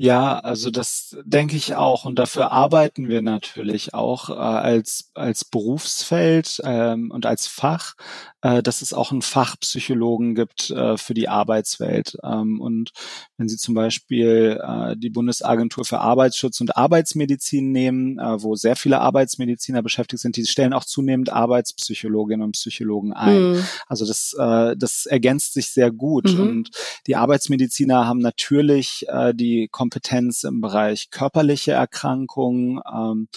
[0.00, 5.44] Ja, also das denke ich auch und dafür arbeiten wir natürlich auch äh, als als
[5.44, 7.96] Berufsfeld ähm, und als Fach,
[8.42, 12.16] äh, dass es auch einen Fachpsychologen gibt äh, für die Arbeitswelt.
[12.22, 12.92] Ähm, und
[13.38, 18.76] wenn Sie zum Beispiel äh, die Bundesagentur für Arbeitsschutz und Arbeitsmedizin nehmen, äh, wo sehr
[18.76, 23.50] viele Arbeitsmediziner beschäftigt sind, die stellen auch zunehmend Arbeitspsychologinnen und Psychologen ein.
[23.50, 23.64] Mhm.
[23.88, 26.40] Also das äh, das ergänzt sich sehr gut mhm.
[26.40, 26.70] und
[27.08, 33.28] die Arbeitsmediziner haben natürlich äh, die Kompetenz im Bereich körperliche Erkrankungen, ähm,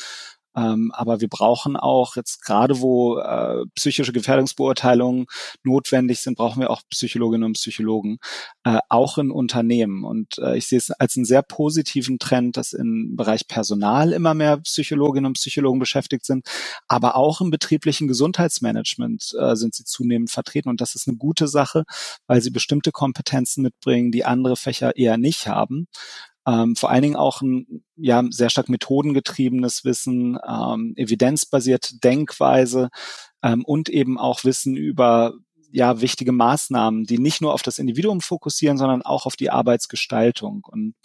[0.55, 5.27] ähm, aber wir brauchen auch jetzt gerade, wo äh, psychische Gefährdungsbeurteilungen
[5.63, 8.17] notwendig sind, brauchen wir auch Psychologinnen und Psychologen,
[8.63, 10.03] äh, auch in Unternehmen.
[10.03, 14.33] Und äh, ich sehe es als einen sehr positiven Trend, dass im Bereich Personal immer
[14.33, 16.45] mehr Psychologinnen und Psychologen beschäftigt sind,
[16.87, 20.69] aber auch im betrieblichen Gesundheitsmanagement äh, sind sie zunehmend vertreten.
[20.69, 21.85] Und das ist eine gute Sache,
[22.27, 25.87] weil sie bestimmte Kompetenzen mitbringen, die andere Fächer eher nicht haben
[26.47, 32.89] ähm, vor allen Dingen auch ein ja, sehr stark methodengetriebenes Wissen, ähm, evidenzbasierte Denkweise
[33.43, 35.33] ähm, und eben auch Wissen über
[35.71, 40.65] ja wichtige Maßnahmen, die nicht nur auf das Individuum fokussieren, sondern auch auf die Arbeitsgestaltung.
[40.69, 40.95] Und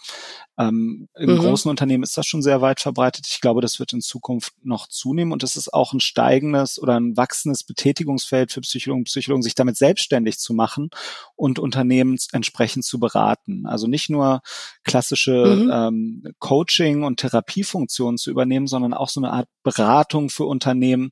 [0.57, 1.39] ähm, in mhm.
[1.39, 3.27] großen Unternehmen ist das schon sehr weit verbreitet.
[3.27, 6.99] Ich glaube, das wird in Zukunft noch zunehmen und es ist auch ein steigendes oder
[6.99, 10.89] ein wachsendes Betätigungsfeld für Psychologen und Psychologen, sich damit selbstständig zu machen
[11.35, 13.65] und Unternehmen entsprechend zu beraten.
[13.65, 14.41] Also nicht nur
[14.83, 15.71] klassische mhm.
[15.71, 21.11] ähm, Coaching- und Therapiefunktionen zu übernehmen, sondern auch so eine Art Beratung für Unternehmen,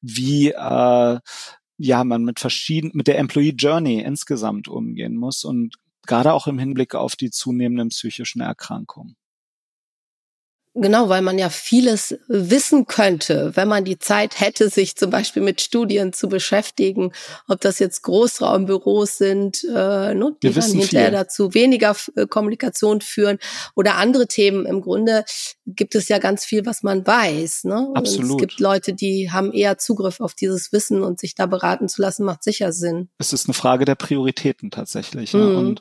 [0.00, 1.18] wie äh,
[1.78, 6.58] ja, man mit verschiedenen, mit der Employee Journey insgesamt umgehen muss und gerade auch im
[6.58, 9.16] Hinblick auf die zunehmenden psychischen Erkrankungen.
[10.78, 15.42] Genau, weil man ja vieles wissen könnte, wenn man die Zeit hätte, sich zum Beispiel
[15.42, 17.12] mit Studien zu beschäftigen,
[17.48, 21.12] ob das jetzt Großraumbüros sind, äh, ne, die dann hinterher viel.
[21.12, 23.38] dazu weniger äh, Kommunikation führen
[23.74, 24.66] oder andere Themen.
[24.66, 25.24] Im Grunde
[25.64, 27.64] gibt es ja ganz viel, was man weiß.
[27.64, 27.92] Ne?
[27.94, 28.30] Absolut.
[28.32, 31.88] Und es gibt Leute, die haben eher Zugriff auf dieses Wissen und sich da beraten
[31.88, 33.08] zu lassen, macht sicher Sinn.
[33.16, 35.32] Es ist eine Frage der Prioritäten tatsächlich.
[35.32, 35.40] Ne?
[35.40, 35.56] Mhm.
[35.56, 35.80] Und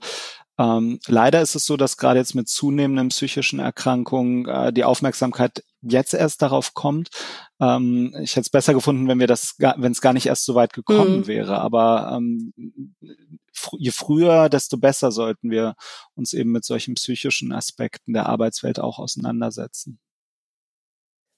[0.58, 5.64] ähm, leider ist es so, dass gerade jetzt mit zunehmenden psychischen Erkrankungen äh, die Aufmerksamkeit
[5.82, 7.10] jetzt erst darauf kommt.
[7.60, 10.56] Ähm, ich hätte es besser gefunden, wenn wir das, wenn es gar nicht erst so
[10.56, 11.28] weit gekommen mhm.
[11.28, 11.60] wäre.
[11.60, 12.54] Aber ähm,
[13.78, 15.76] je früher, desto besser sollten wir
[16.16, 20.00] uns eben mit solchen psychischen Aspekten der Arbeitswelt auch auseinandersetzen.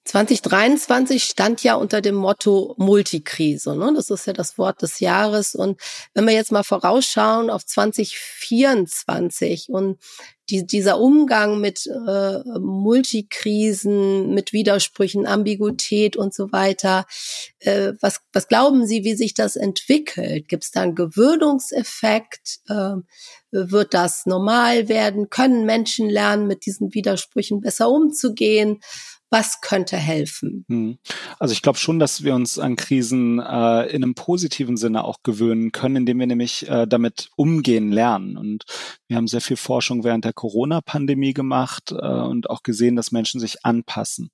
[0.08, 3.76] 2023 stand ja unter dem Motto Multikrise.
[3.76, 3.92] Ne?
[3.94, 5.54] Das ist ja das Wort des Jahres.
[5.54, 5.78] Und
[6.14, 9.98] wenn wir jetzt mal vorausschauen auf 2024 und
[10.48, 17.04] die, dieser Umgang mit äh, Multikrisen, mit Widersprüchen, Ambiguität und so weiter,
[17.58, 20.48] äh, was, was glauben Sie, wie sich das entwickelt?
[20.48, 22.60] Gibt es da einen Gewöhnungseffekt?
[22.68, 22.94] Äh,
[23.50, 25.28] wird das normal werden?
[25.28, 28.80] Können Menschen lernen, mit diesen Widersprüchen besser umzugehen?
[29.30, 30.64] Was könnte helfen?
[30.68, 30.98] Hm.
[31.38, 35.22] Also ich glaube schon, dass wir uns an Krisen äh, in einem positiven Sinne auch
[35.22, 38.36] gewöhnen können, indem wir nämlich äh, damit umgehen lernen.
[38.36, 38.64] Und
[39.06, 43.40] wir haben sehr viel Forschung während der Corona-Pandemie gemacht äh, und auch gesehen, dass Menschen
[43.40, 44.30] sich anpassen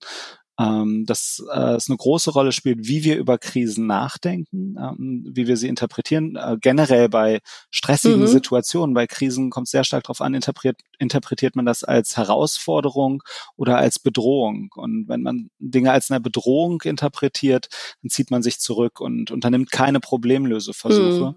[0.59, 5.49] ähm, dass äh, es eine große Rolle spielt, wie wir über Krisen nachdenken, ähm, wie
[5.49, 6.37] wir sie interpretieren.
[6.37, 7.41] Äh, generell bei
[7.71, 8.27] stressigen mhm.
[8.29, 13.23] Situationen, bei Krisen kommt sehr stark darauf an, interpretiert, interpretiert man das als Herausforderung
[13.57, 14.71] oder als Bedrohung.
[14.77, 17.69] Und wenn man Dinge als eine Bedrohung interpretiert,
[18.03, 21.33] dann zieht man sich zurück und unternimmt keine Problemlöseversuche.
[21.33, 21.35] Mhm.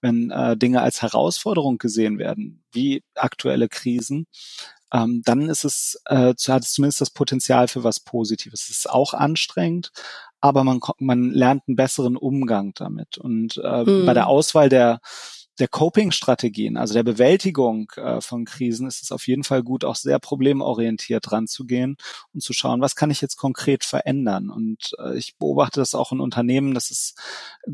[0.00, 4.26] Wenn äh, Dinge als Herausforderung gesehen werden, wie aktuelle Krisen,
[4.94, 8.62] ähm, dann ist es, äh, hat es zumindest das Potenzial für was Positives.
[8.64, 9.90] Es ist auch anstrengend,
[10.40, 13.18] aber man, man lernt einen besseren Umgang damit.
[13.18, 14.06] Und äh, mhm.
[14.06, 15.00] bei der Auswahl der
[15.58, 19.96] der Coping-Strategien, also der Bewältigung äh, von Krisen, ist es auf jeden Fall gut, auch
[19.96, 21.96] sehr problemorientiert ranzugehen
[22.32, 24.50] und zu schauen, was kann ich jetzt konkret verändern.
[24.50, 27.14] Und äh, ich beobachte das auch in Unternehmen, dass es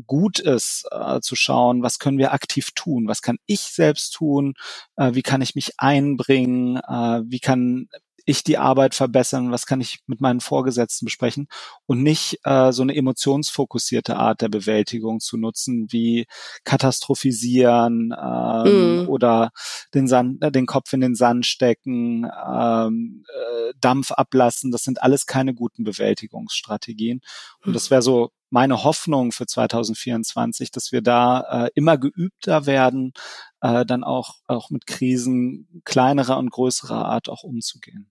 [0.05, 4.53] gut ist, äh, zu schauen, was können wir aktiv tun, was kann ich selbst tun,
[4.95, 7.87] äh, wie kann ich mich einbringen, äh, wie kann
[8.25, 11.47] ich die Arbeit verbessern, was kann ich mit meinen Vorgesetzten besprechen
[11.85, 16.25] und nicht äh, so eine emotionsfokussierte Art der Bewältigung zu nutzen, wie
[16.63, 19.09] katastrophisieren ähm, mm.
[19.09, 19.51] oder
[19.93, 24.71] den, Sand, äh, den Kopf in den Sand stecken, ähm, äh, Dampf ablassen.
[24.71, 27.21] Das sind alles keine guten Bewältigungsstrategien.
[27.65, 33.13] Und das wäre so meine Hoffnung für 2024, dass wir da äh, immer geübter werden,
[33.61, 38.10] äh, dann auch, auch mit Krisen kleinerer und größerer Art auch umzugehen.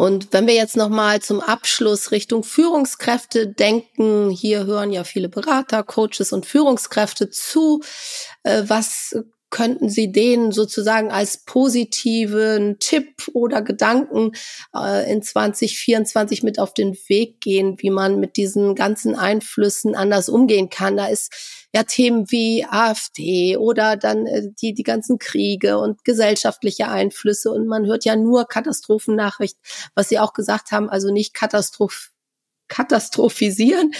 [0.00, 5.82] Und wenn wir jetzt nochmal zum Abschluss Richtung Führungskräfte denken, hier hören ja viele Berater,
[5.82, 7.82] Coaches und Führungskräfte zu.
[8.42, 9.14] Äh, was
[9.50, 14.32] könnten Sie denen sozusagen als positiven Tipp oder Gedanken
[14.74, 20.28] äh, in 2024 mit auf den Weg gehen, wie man mit diesen ganzen Einflüssen anders
[20.28, 20.96] umgehen kann?
[20.96, 21.32] Da ist
[21.74, 27.66] ja Themen wie AfD oder dann äh, die, die ganzen Kriege und gesellschaftliche Einflüsse und
[27.66, 29.60] man hört ja nur Katastrophennachrichten,
[29.94, 32.09] was Sie auch gesagt haben, also nicht Katastroph
[32.70, 33.92] katastrophisieren.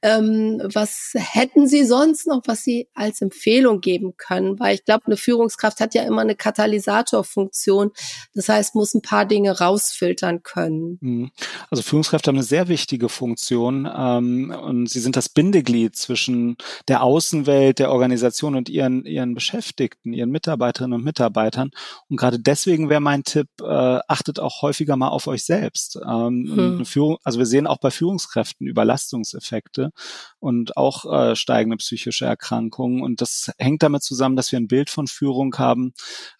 [0.00, 4.58] Ähm, was hätten Sie sonst noch, was Sie als Empfehlung geben können?
[4.58, 7.90] Weil ich glaube, eine Führungskraft hat ja immer eine Katalysatorfunktion.
[8.34, 10.98] Das heißt, muss ein paar Dinge rausfiltern können.
[11.00, 11.30] Mhm.
[11.68, 16.56] Also Führungskräfte haben eine sehr wichtige Funktion ähm, und sie sind das Bindeglied zwischen
[16.88, 21.72] der Außenwelt, der Organisation und ihren, ihren Beschäftigten, ihren Mitarbeiterinnen und Mitarbeitern.
[22.08, 25.96] Und gerade deswegen wäre mein Tipp, äh, achtet auch häufiger mal auf euch selbst.
[25.96, 26.84] Ähm, hm.
[26.84, 29.90] Führung, also wir sehen auch bei Führungskräften, Führungskräften Überlastungseffekte
[30.38, 33.02] und auch äh, steigende psychische Erkrankungen.
[33.02, 35.94] Und das hängt damit zusammen, dass wir ein Bild von Führung haben,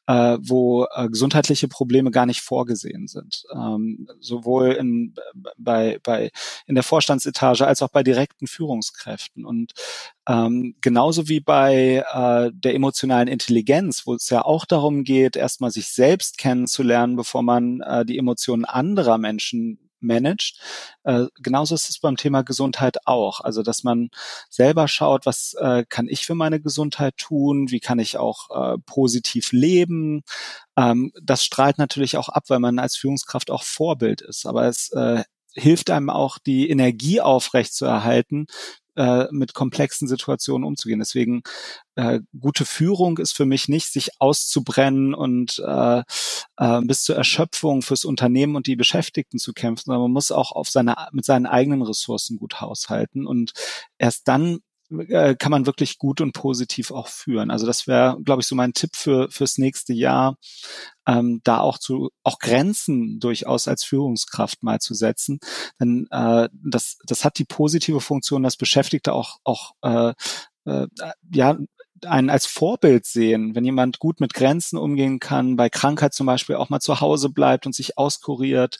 [0.06, 3.44] äh, wo äh, gesundheitliche Probleme gar nicht vorgesehen sind.
[3.54, 5.14] Ähm, sowohl in,
[5.56, 6.30] bei, bei,
[6.66, 9.46] in der Vorstandsetage als auch bei direkten Führungskräften.
[9.46, 9.72] Und
[10.28, 15.70] ähm, genauso wie bei äh, der emotionalen Intelligenz, wo es ja auch darum geht, erstmal
[15.70, 20.60] sich selbst kennenzulernen, bevor man äh, die Emotionen anderer Menschen managt.
[21.04, 23.40] Äh, genauso ist es beim Thema Gesundheit auch.
[23.40, 24.10] Also, dass man
[24.50, 28.78] selber schaut, was äh, kann ich für meine Gesundheit tun, wie kann ich auch äh,
[28.86, 30.22] positiv leben.
[30.76, 34.46] Ähm, das strahlt natürlich auch ab, weil man als Führungskraft auch Vorbild ist.
[34.46, 35.22] Aber es äh,
[35.54, 38.46] hilft einem auch, die Energie aufrecht zu erhalten,
[38.96, 40.98] äh, mit komplexen Situationen umzugehen.
[40.98, 41.42] Deswegen
[41.94, 46.02] äh, gute Führung ist für mich nicht, sich auszubrennen und äh,
[46.56, 50.52] äh, bis zur Erschöpfung fürs Unternehmen und die Beschäftigten zu kämpfen, sondern man muss auch
[50.52, 53.26] auf seine, mit seinen eigenen Ressourcen gut haushalten.
[53.26, 53.52] Und
[53.98, 54.58] erst dann
[55.08, 57.50] äh, kann man wirklich gut und positiv auch führen.
[57.50, 60.36] Also das wäre, glaube ich, so mein Tipp für fürs nächste Jahr,
[61.06, 65.38] ähm, da auch zu auch Grenzen durchaus als Führungskraft mal zu setzen.
[65.80, 70.12] Denn äh, das das hat die positive Funktion, dass Beschäftigte auch auch äh,
[70.64, 70.86] äh,
[71.32, 71.58] ja
[72.06, 76.56] einen als Vorbild sehen, wenn jemand gut mit Grenzen umgehen kann, bei Krankheit zum Beispiel
[76.56, 78.78] auch mal zu Hause bleibt und sich auskuriert,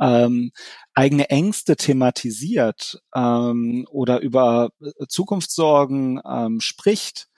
[0.00, 0.52] ähm,
[0.94, 7.28] eigene Ängste thematisiert ähm, oder über äh, Zukunftssorgen ähm, spricht,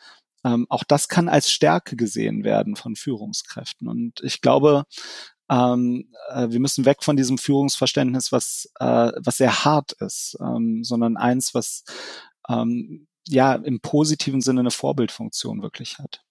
[0.44, 3.88] ähm, auch das kann als Stärke gesehen werden von Führungskräften.
[3.88, 4.84] Und ich glaube,
[5.50, 10.84] ähm, äh, wir müssen weg von diesem Führungsverständnis, was, äh, was sehr hart ist, ähm,
[10.84, 11.84] sondern eins, was
[12.48, 16.22] ähm, ja im positiven Sinne eine Vorbildfunktion wirklich hat.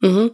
[0.00, 0.32] Mhm.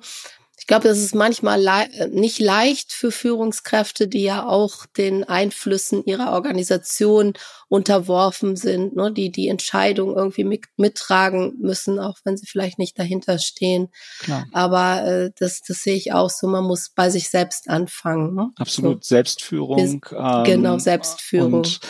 [0.60, 6.04] Ich glaube, das ist manchmal le nicht leicht für Führungskräfte, die ja auch den Einflüssen
[6.04, 7.34] ihrer Organisation
[7.68, 12.98] unterworfen sind, ne, die die Entscheidung irgendwie mit, mittragen müssen, auch wenn sie vielleicht nicht
[12.98, 13.88] dahinter stehen.
[14.18, 14.46] Klar.
[14.52, 18.34] Aber äh, das, das sehe ich auch so, man muss bei sich selbst anfangen.
[18.34, 18.50] Ne?
[18.56, 19.14] Absolut, so.
[19.14, 20.04] Selbstführung.
[20.10, 21.54] Ähm, genau, Selbstführung.
[21.54, 21.80] Und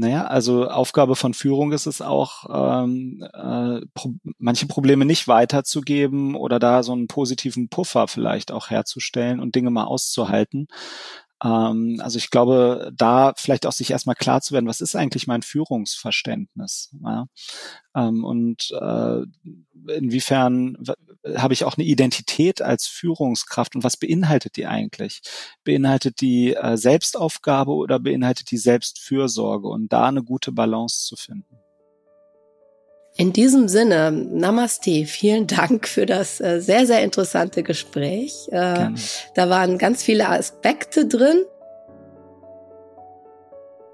[0.00, 2.46] naja, also Aufgabe von Führung ist es auch,
[2.84, 8.70] ähm, äh, pro manche Probleme nicht weiterzugeben oder da so einen positiven Puffer vielleicht auch
[8.70, 10.68] herzustellen und Dinge mal auszuhalten.
[11.42, 15.26] Ähm, also ich glaube, da vielleicht auch sich erstmal klar zu werden, was ist eigentlich
[15.26, 16.94] mein Führungsverständnis?
[17.02, 17.26] Ja?
[17.96, 19.22] Ähm, und äh,
[19.92, 20.76] inwiefern
[21.36, 25.20] habe ich auch eine Identität als Führungskraft und was beinhaltet die eigentlich?
[25.64, 31.58] Beinhaltet die äh, Selbstaufgabe oder beinhaltet die Selbstfürsorge und da eine gute Balance zu finden?
[33.16, 38.46] In diesem Sinne, Namaste, vielen Dank für das äh, sehr, sehr interessante Gespräch.
[38.52, 38.90] Äh,
[39.34, 41.44] da waren ganz viele Aspekte drin.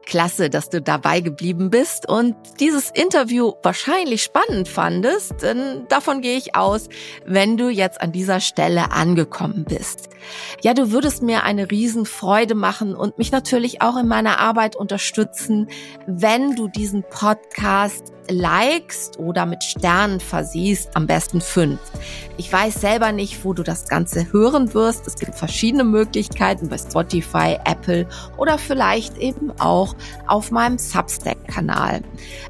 [0.07, 6.37] Klasse, dass du dabei geblieben bist und dieses Interview wahrscheinlich spannend fandest, denn davon gehe
[6.37, 6.89] ich aus,
[7.25, 10.09] wenn du jetzt an dieser Stelle angekommen bist.
[10.63, 15.69] Ja, du würdest mir eine Riesenfreude machen und mich natürlich auch in meiner Arbeit unterstützen,
[16.07, 21.79] wenn du diesen Podcast likest oder mit Sternen versiehst, am besten fünf.
[22.37, 25.07] Ich weiß selber nicht, wo du das Ganze hören wirst.
[25.07, 28.07] Es gibt verschiedene Möglichkeiten bei Spotify, Apple
[28.37, 29.95] oder vielleicht eben auch
[30.27, 32.03] auf meinem Substack-Kanal.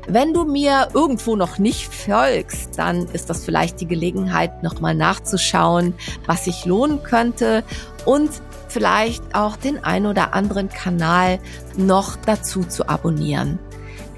[0.09, 5.95] Wenn du mir irgendwo noch nicht folgst, dann ist das vielleicht die Gelegenheit, nochmal nachzuschauen,
[6.27, 7.65] was sich lohnen könnte
[8.05, 8.31] und
[8.69, 11.39] vielleicht auch den ein oder anderen Kanal
[11.77, 13.59] noch dazu zu abonnieren.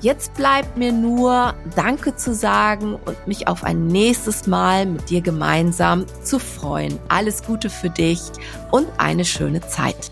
[0.00, 5.22] Jetzt bleibt mir nur Danke zu sagen und mich auf ein nächstes Mal mit dir
[5.22, 6.98] gemeinsam zu freuen.
[7.08, 8.20] Alles Gute für dich
[8.70, 10.10] und eine schöne Zeit.